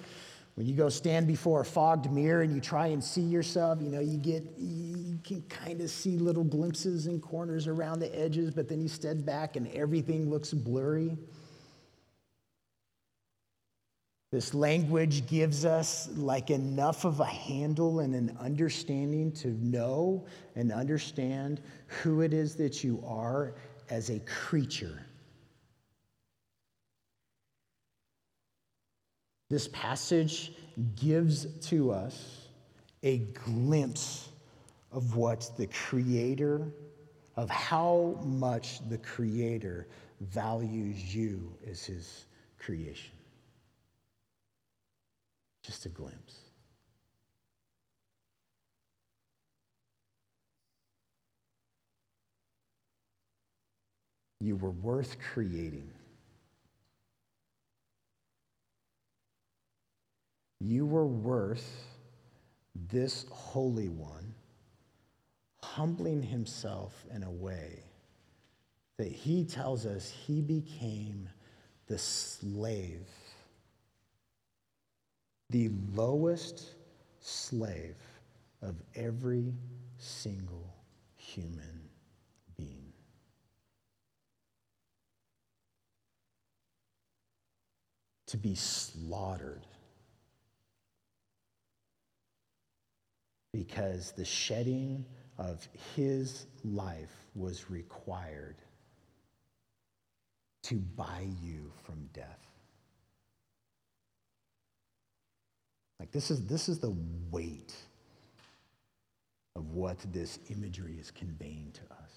When 0.60 0.68
you 0.68 0.76
go 0.76 0.89
stand 0.89 1.26
before 1.26 1.62
a 1.62 1.66
fogged 1.66 2.12
mirror 2.12 2.41
and 2.41 2.53
you 2.53 2.60
try 2.60 2.88
and 2.88 3.01
see 3.01 3.22
yourself, 3.22 3.82
you 3.82 3.88
know, 3.88 4.01
you 4.01 4.18
get, 4.18 4.43
you 4.57 5.18
can 5.24 5.41
kind 5.43 5.80
of 5.80 5.89
see 5.89 6.18
little 6.18 6.43
glimpses 6.43 7.07
and 7.07 7.22
corners 7.22 7.66
around 7.66 8.01
the 8.01 8.14
edges, 8.14 8.51
but 8.51 8.68
then 8.68 8.82
you 8.82 8.89
step 8.89 9.24
back 9.24 9.55
and 9.55 9.70
everything 9.70 10.30
looks 10.30 10.51
blurry. 10.51 11.18
This 14.34 14.53
language 14.53 15.26
gives 15.28 15.64
us 15.64 16.10
like 16.18 16.49
enough 16.49 17.05
of 17.05 17.22
a 17.22 17.26
handle 17.26 18.01
and 18.01 18.14
an 18.14 18.36
understanding 18.38 19.32
to 19.36 19.51
know 19.66 20.26
and 20.57 20.74
understand 20.74 21.62
who 21.88 22.20
it 22.20 22.34
is 22.34 22.57
that 22.57 22.84
you 22.84 23.01
are 23.07 23.53
as 23.89 24.10
a 24.10 24.20
creature. 24.26 25.05
This 29.50 29.68
passage 29.70 30.54
gives 30.95 31.45
to 31.68 31.91
us 31.91 32.47
a 33.02 33.20
glimpse 33.45 34.30
of 34.91 35.16
what 35.16 35.50
the 35.58 35.68
Creator, 35.68 36.72
of 37.36 37.50
how 37.50 38.20
much 38.24 38.88
the 38.89 38.97
Creator 39.00 39.88
values 40.22 41.16
you 41.16 41.52
as 41.70 41.84
His 41.84 42.26
creation. 42.60 43.16
Just 45.64 45.86
a 45.86 45.89
glimpse. 45.89 46.38
You 54.41 54.56
were 54.56 54.72
worth 54.72 55.18
creating. 55.34 55.89
You 60.60 60.86
were 60.86 61.07
worth 61.07 61.86
this 62.76 63.26
Holy 63.30 63.89
One 63.89 64.34
humbling 65.62 66.22
himself 66.24 67.05
in 67.14 67.24
a 67.24 67.32
way 67.32 67.84
that 68.97 69.12
he 69.12 69.45
tells 69.45 69.86
us 69.86 70.10
he 70.10 70.41
became 70.41 71.30
the 71.88 71.97
slave 71.97 73.07
the 75.49 75.70
lowest 75.95 76.76
slave 77.22 77.97
of 78.62 78.76
every 78.95 79.53
single 79.97 80.76
human 81.16 81.89
being. 82.55 82.93
To 88.28 88.38
be 88.38 88.53
slaughtered 88.53 89.66
because 93.54 94.12
the 94.12 94.26
shedding 94.26 95.06
of 95.38 95.68
his 95.95 96.45
life 96.64 97.16
was 97.36 97.70
required 97.70 98.58
to 100.64 100.76
buy 100.76 101.28
you 101.41 101.72
from 101.84 102.10
death. 102.14 102.50
Like 106.00 106.12
this 106.12 106.32
is 106.32 106.45
this 106.45 106.70
is 106.70 106.80
the 106.80 106.95
weight 107.32 107.74
of 109.56 109.74
what 109.74 109.97
this 110.14 110.39
imagery 110.50 110.97
is 111.00 111.12
conveying 111.12 111.72
to 111.74 111.82
us. 111.95 112.12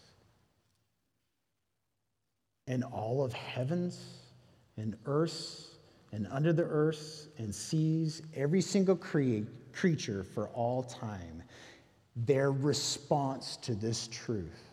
And 2.66 2.85
all 2.85 3.24
of 3.24 3.33
heavens 3.33 4.01
and 4.76 4.97
earths 5.07 5.68
and 6.12 6.28
under 6.30 6.53
the 6.53 6.64
earths 6.64 7.28
and 7.39 7.55
seas, 7.55 8.22
every 8.35 8.61
single 8.61 8.97
cre- 8.97 9.47
creature 9.73 10.25
for 10.25 10.49
all 10.49 10.83
time, 10.83 11.43
their 12.14 12.53
response 12.53 13.57
to 13.59 13.75
this 13.75 14.09
truth 14.09 14.70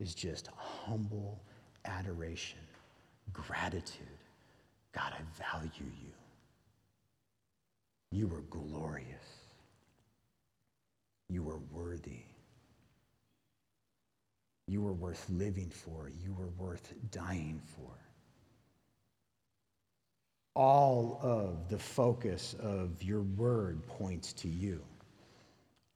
is 0.00 0.14
just 0.14 0.48
humble 0.56 1.40
adoration, 1.84 2.58
gratitude. 3.32 4.06
God, 4.92 5.12
I 5.12 5.22
value 5.54 5.70
you. 6.00 6.10
You 8.10 8.28
were 8.28 8.42
glorious. 8.50 9.06
You 11.28 11.42
were 11.42 11.60
worthy. 11.70 12.20
You 14.68 14.82
were 14.82 14.92
worth 14.92 15.26
living 15.30 15.70
for. 15.70 16.10
You 16.22 16.34
were 16.34 16.50
worth 16.58 16.92
dying 17.10 17.60
for. 17.64 18.01
All 20.54 21.18
of 21.22 21.68
the 21.68 21.78
focus 21.78 22.54
of 22.60 23.02
your 23.02 23.22
word 23.22 23.86
points 23.86 24.32
to 24.34 24.48
you. 24.48 24.82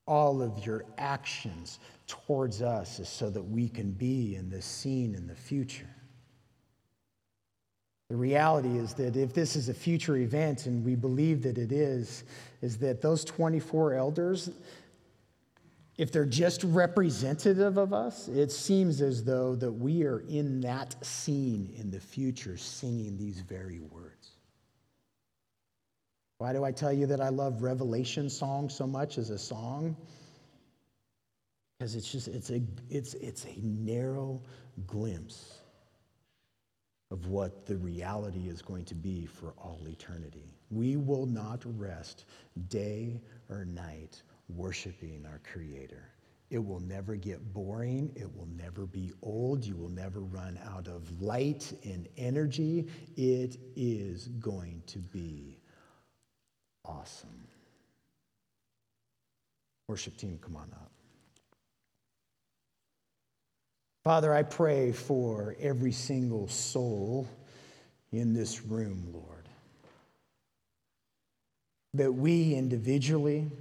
All 0.07 0.41
of 0.41 0.65
your 0.65 0.85
actions 0.97 1.79
towards 2.07 2.61
us 2.61 2.99
is 2.99 3.09
so 3.09 3.29
that 3.29 3.43
we 3.43 3.69
can 3.69 3.91
be 3.91 4.35
in 4.35 4.49
this 4.49 4.65
scene 4.65 5.13
in 5.15 5.27
the 5.27 5.35
future. 5.35 5.89
The 8.09 8.15
reality 8.15 8.77
is 8.77 8.93
that 8.93 9.17
if 9.17 9.33
this 9.33 9.57
is 9.57 9.67
a 9.67 9.73
future 9.73 10.15
event, 10.15 10.65
and 10.65 10.83
we 10.85 10.95
believe 10.95 11.43
that 11.43 11.57
it 11.57 11.73
is, 11.73 12.23
is 12.61 12.77
that 12.77 13.01
those 13.01 13.25
24 13.25 13.95
elders, 13.95 14.49
if 15.97 16.11
they're 16.11 16.25
just 16.25 16.63
representative 16.63 17.77
of 17.77 17.91
us, 17.91 18.29
it 18.29 18.49
seems 18.51 19.01
as 19.01 19.25
though 19.25 19.55
that 19.55 19.71
we 19.71 20.03
are 20.03 20.19
in 20.29 20.61
that 20.61 20.95
scene 21.05 21.73
in 21.75 21.91
the 21.91 21.99
future 21.99 22.55
singing 22.55 23.17
these 23.17 23.41
very 23.41 23.81
words. 23.81 24.36
Why 26.39 26.53
do 26.53 26.63
I 26.63 26.71
tell 26.71 26.93
you 26.93 27.07
that 27.07 27.19
I 27.19 27.29
love 27.29 27.63
Revelation 27.63 28.29
song 28.29 28.69
so 28.69 28.85
much 28.85 29.17
as 29.17 29.31
a 29.31 29.39
song? 29.39 29.97
Because 31.79 31.95
it's 31.95 32.11
just 32.11 32.27
it's 32.27 32.51
a 32.51 32.61
it's 32.89 33.15
it's 33.15 33.45
a 33.45 33.55
narrow 33.61 34.41
glimpse 34.85 35.57
of 37.09 37.27
what 37.27 37.65
the 37.65 37.77
reality 37.77 38.49
is 38.49 38.61
going 38.61 38.85
to 38.85 38.95
be 38.95 39.25
for 39.25 39.53
all 39.57 39.79
eternity. 39.87 40.53
We 40.69 40.97
will 40.97 41.25
not 41.25 41.63
rest 41.77 42.25
day 42.67 43.21
or 43.49 43.65
night 43.65 44.21
worshiping 44.49 45.25
our 45.25 45.39
Creator. 45.51 46.03
It 46.49 46.59
will 46.63 46.79
never 46.79 47.15
get 47.15 47.53
boring. 47.53 48.11
It 48.15 48.33
will 48.35 48.47
never 48.57 48.85
be 48.85 49.11
old. 49.21 49.65
You 49.65 49.75
will 49.75 49.89
never 49.89 50.19
run 50.19 50.59
out 50.65 50.87
of 50.87 51.21
light 51.21 51.73
and 51.83 52.07
energy. 52.17 52.87
It 53.15 53.57
is 53.75 54.27
going 54.39 54.81
to 54.87 54.99
be 54.99 55.56
awesome. 56.87 57.29
Worship 59.87 60.17
team, 60.17 60.39
come 60.41 60.55
on 60.55 60.69
up. 60.73 60.91
Father, 64.03 64.33
I 64.33 64.43
pray 64.43 64.93
for 64.93 65.55
every 65.59 65.91
single 65.91 66.47
soul 66.47 67.27
in 68.11 68.33
this 68.33 68.63
room, 68.63 69.09
Lord, 69.13 69.49
that 71.93 72.13
we 72.13 72.55
individually, 72.55 73.51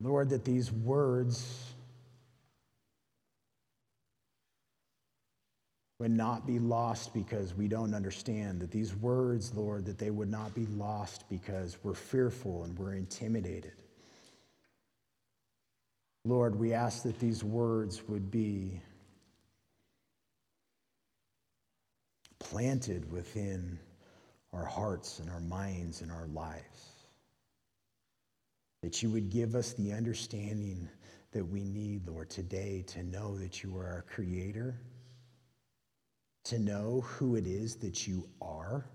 Lord, 0.00 0.30
that 0.30 0.44
these 0.44 0.70
words 0.70 1.63
would 6.04 6.12
not 6.12 6.46
be 6.46 6.58
lost 6.58 7.14
because 7.14 7.54
we 7.54 7.66
don't 7.66 7.94
understand. 7.94 8.60
That 8.60 8.70
these 8.70 8.94
words, 8.94 9.54
Lord, 9.54 9.86
that 9.86 9.96
they 9.96 10.10
would 10.10 10.30
not 10.30 10.54
be 10.54 10.66
lost 10.66 11.24
because 11.30 11.78
we're 11.82 11.94
fearful 11.94 12.64
and 12.64 12.78
we're 12.78 12.92
intimidated. 12.92 13.72
Lord, 16.26 16.56
we 16.56 16.74
ask 16.74 17.04
that 17.04 17.18
these 17.18 17.42
words 17.42 18.06
would 18.06 18.30
be 18.30 18.82
planted 22.38 23.10
within 23.10 23.78
our 24.52 24.66
hearts 24.66 25.20
and 25.20 25.30
our 25.30 25.40
minds 25.40 26.02
and 26.02 26.12
our 26.12 26.26
lives. 26.26 27.06
That 28.82 29.02
you 29.02 29.08
would 29.08 29.30
give 29.30 29.54
us 29.54 29.72
the 29.72 29.94
understanding 29.94 30.86
that 31.32 31.46
we 31.46 31.64
need, 31.64 32.06
Lord, 32.06 32.28
today 32.28 32.84
to 32.88 33.02
know 33.02 33.38
that 33.38 33.62
you 33.62 33.74
are 33.78 33.86
our 33.86 34.04
creator 34.06 34.76
to 36.44 36.58
know 36.58 37.00
who 37.00 37.36
it 37.36 37.46
is 37.46 37.76
that 37.76 38.06
you 38.06 38.28
are, 38.40 38.86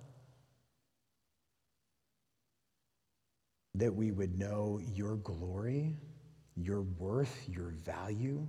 that 3.75 3.93
we 3.93 4.11
would 4.11 4.37
know 4.37 4.79
your 4.93 5.15
glory, 5.17 5.97
your 6.55 6.81
worth, 6.81 7.47
your 7.47 7.69
value, 7.69 8.47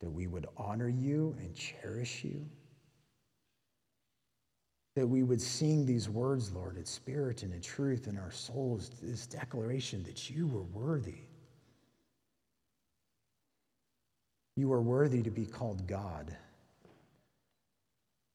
that 0.00 0.10
we 0.10 0.26
would 0.26 0.46
honor 0.56 0.88
you 0.88 1.34
and 1.38 1.54
cherish 1.54 2.24
you. 2.24 2.46
That 4.96 5.06
we 5.06 5.22
would 5.22 5.40
sing 5.40 5.86
these 5.86 6.08
words, 6.08 6.52
Lord, 6.52 6.76
in 6.76 6.84
spirit 6.84 7.42
and 7.42 7.54
in 7.54 7.60
truth 7.60 8.06
in 8.08 8.18
our 8.18 8.32
souls, 8.32 8.90
this 9.00 9.26
declaration 9.26 10.02
that 10.02 10.28
you 10.28 10.46
were 10.46 10.64
worthy. 10.64 11.20
You 14.56 14.72
are 14.72 14.82
worthy 14.82 15.22
to 15.22 15.30
be 15.30 15.46
called 15.46 15.86
God. 15.86 16.36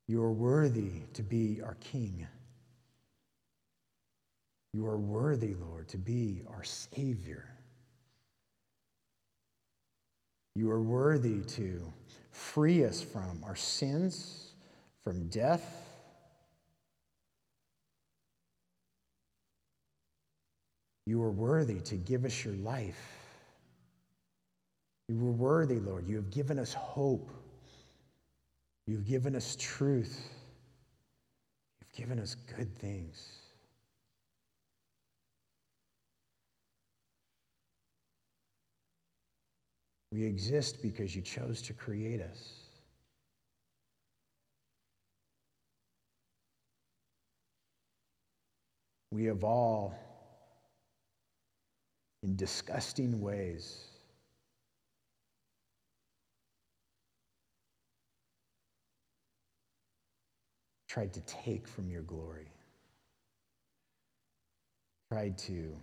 You 0.08 0.22
are 0.22 0.32
worthy 0.32 1.02
to 1.14 1.24
be 1.24 1.62
our 1.64 1.76
King. 1.76 2.28
You 4.74 4.86
are 4.86 4.98
worthy, 4.98 5.56
Lord, 5.56 5.88
to 5.90 5.98
be 5.98 6.44
our 6.50 6.64
Savior. 6.64 7.50
You 10.56 10.70
are 10.70 10.82
worthy 10.82 11.42
to 11.42 11.82
free 12.32 12.86
us 12.86 13.02
from 13.02 13.44
our 13.46 13.56
sins, 13.56 14.54
from 15.04 15.28
death. 15.28 15.86
You 21.08 21.22
are 21.24 21.32
worthy 21.32 21.80
to 21.82 21.96
give 21.96 22.26
us 22.26 22.44
your 22.44 22.56
life. 22.56 23.20
You 25.08 25.16
are 25.28 25.32
worthy, 25.32 25.80
Lord. 25.80 26.08
You 26.08 26.16
have 26.16 26.32
given 26.32 26.58
us 26.58 26.74
hope. 26.74 27.30
You've 28.88 29.06
given 29.06 29.36
us 29.36 29.56
truth. 29.60 30.30
You've 31.80 31.94
given 31.94 32.20
us 32.20 32.36
good 32.36 32.78
things. 32.78 33.40
We 40.12 40.24
exist 40.24 40.82
because 40.82 41.16
you 41.16 41.22
chose 41.22 41.62
to 41.64 41.74
create 41.74 42.22
us. 42.22 42.54
We 49.12 49.26
have 49.26 49.44
all, 49.44 49.94
in 52.24 52.36
disgusting 52.36 53.20
ways, 53.20 53.95
tried 60.96 61.12
to 61.12 61.20
take 61.22 61.68
from 61.68 61.90
your 61.90 62.04
glory, 62.04 62.48
tried 65.12 65.38
to 65.38 65.76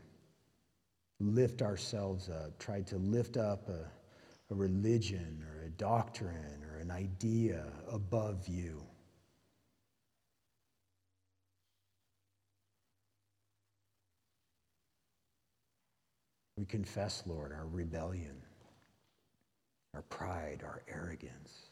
lift 1.20 1.60
ourselves 1.60 2.30
up, 2.30 2.58
tried 2.58 2.86
to 2.86 2.96
lift 2.96 3.36
up 3.36 3.68
a, 3.68 3.84
a 4.50 4.54
religion 4.54 5.44
or 5.46 5.64
a 5.64 5.68
doctrine 5.68 6.64
or 6.72 6.78
an 6.78 6.90
idea 6.90 7.62
above 7.90 8.48
you. 8.48 8.82
We 16.56 16.64
confess, 16.64 17.22
Lord, 17.26 17.52
our 17.52 17.66
rebellion, 17.66 18.40
our 19.92 20.02
pride, 20.08 20.62
our 20.64 20.80
arrogance. 20.88 21.71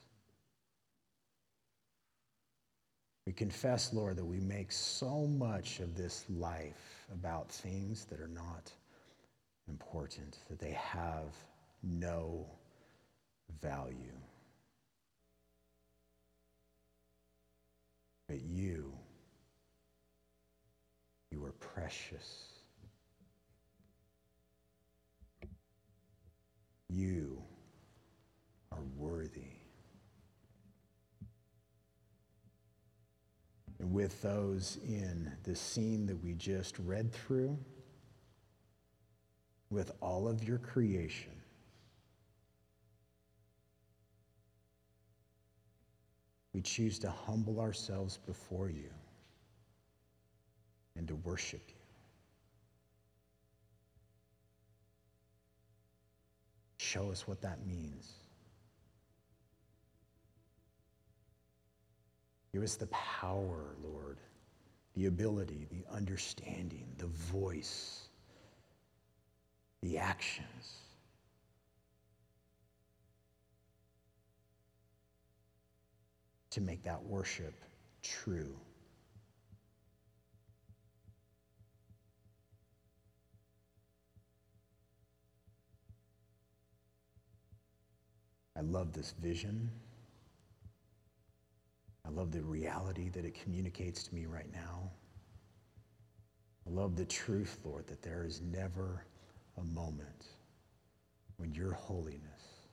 We 3.31 3.35
confess, 3.35 3.93
Lord, 3.93 4.16
that 4.16 4.24
we 4.24 4.41
make 4.41 4.72
so 4.72 5.24
much 5.24 5.78
of 5.78 5.95
this 5.97 6.24
life 6.28 7.07
about 7.12 7.49
things 7.49 8.05
that 8.07 8.20
are 8.20 8.26
not 8.26 8.72
important, 9.68 10.39
that 10.49 10.59
they 10.59 10.72
have 10.72 11.33
no 11.81 12.45
value. 13.62 14.18
But 18.26 18.43
you, 18.43 18.93
you 21.31 21.45
are 21.45 21.53
precious. 21.53 22.49
You 26.89 27.41
are 28.72 28.83
worthy. 28.97 29.61
and 33.80 33.80
with 33.91 34.22
those 34.22 34.78
in 34.86 35.32
the 35.43 35.55
scene 35.55 36.07
that 36.07 36.22
we 36.22 36.32
just 36.34 36.78
read 36.78 37.12
through, 37.12 37.59
with 39.70 39.91
all 40.01 40.28
of 40.28 40.45
your 40.45 40.59
creation. 40.59 41.32
We 46.53 46.62
choose 46.62 46.99
to 47.01 47.11
humble 47.11 47.61
ourselves 47.61 48.18
before 48.26 48.70
you 48.70 48.91
and 50.97 51.07
to 51.09 51.16
worship 51.16 51.62
you. 51.68 51.74
Show 56.78 57.11
us 57.11 57.26
what 57.26 57.41
that 57.43 57.66
means. 57.66 58.14
Give 62.53 62.62
us 62.62 62.74
the 62.76 62.88
power, 62.88 63.76
Lord, 63.82 64.18
the 64.94 65.07
ability, 65.07 65.66
the 65.70 65.84
understanding, 65.94 66.86
the 66.98 67.07
voice, 67.07 68.09
the 69.82 69.98
actions. 69.98 70.78
To 76.51 76.61
make 76.61 76.82
that 76.82 77.01
worship 77.05 77.55
true. 78.03 78.57
I 88.57 88.62
love 88.62 88.92
this 88.92 89.14
vision. 89.22 89.70
I 92.11 92.12
love 92.12 92.32
the 92.32 92.42
reality 92.42 93.08
that 93.11 93.24
it 93.24 93.40
communicates 93.40 94.02
to 94.04 94.14
me 94.14 94.26
right 94.26 94.50
now. 94.52 94.90
I 96.66 96.70
love 96.70 96.96
the 96.96 97.04
truth, 97.04 97.58
Lord, 97.64 97.86
that 97.86 98.02
there 98.02 98.24
is 98.24 98.40
never 98.40 99.04
a 99.56 99.62
moment 99.62 100.26
when 101.36 101.54
your 101.54 101.72
holiness, 101.72 102.66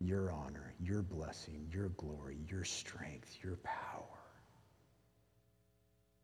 your 0.00 0.32
honor, 0.32 0.72
your 0.80 1.02
blessing, 1.02 1.68
your 1.70 1.90
glory, 1.90 2.38
your 2.48 2.64
strength, 2.64 3.36
your 3.42 3.56
power 3.56 4.04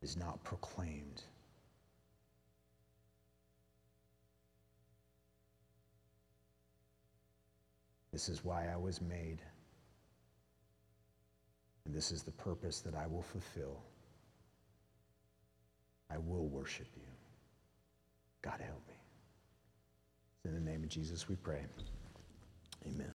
is 0.01 0.16
not 0.16 0.42
proclaimed. 0.42 1.22
This 8.11 8.28
is 8.30 8.42
why 8.42 8.68
I 8.72 8.76
was 8.76 9.03
made. 9.03 9.42
And 11.85 11.95
this 11.95 12.12
is 12.12 12.22
the 12.22 12.31
purpose 12.33 12.81
that 12.81 12.95
I 12.95 13.07
will 13.07 13.22
fulfill. 13.22 13.81
I 16.11 16.18
will 16.18 16.47
worship 16.49 16.89
you. 16.97 17.07
God 18.43 18.61
help 18.61 18.83
me. 18.89 18.95
In 20.45 20.55
the 20.55 20.70
name 20.70 20.83
of 20.83 20.89
Jesus 20.89 21.28
we 21.28 21.37
pray. 21.37 21.61
Amen. 22.87 23.07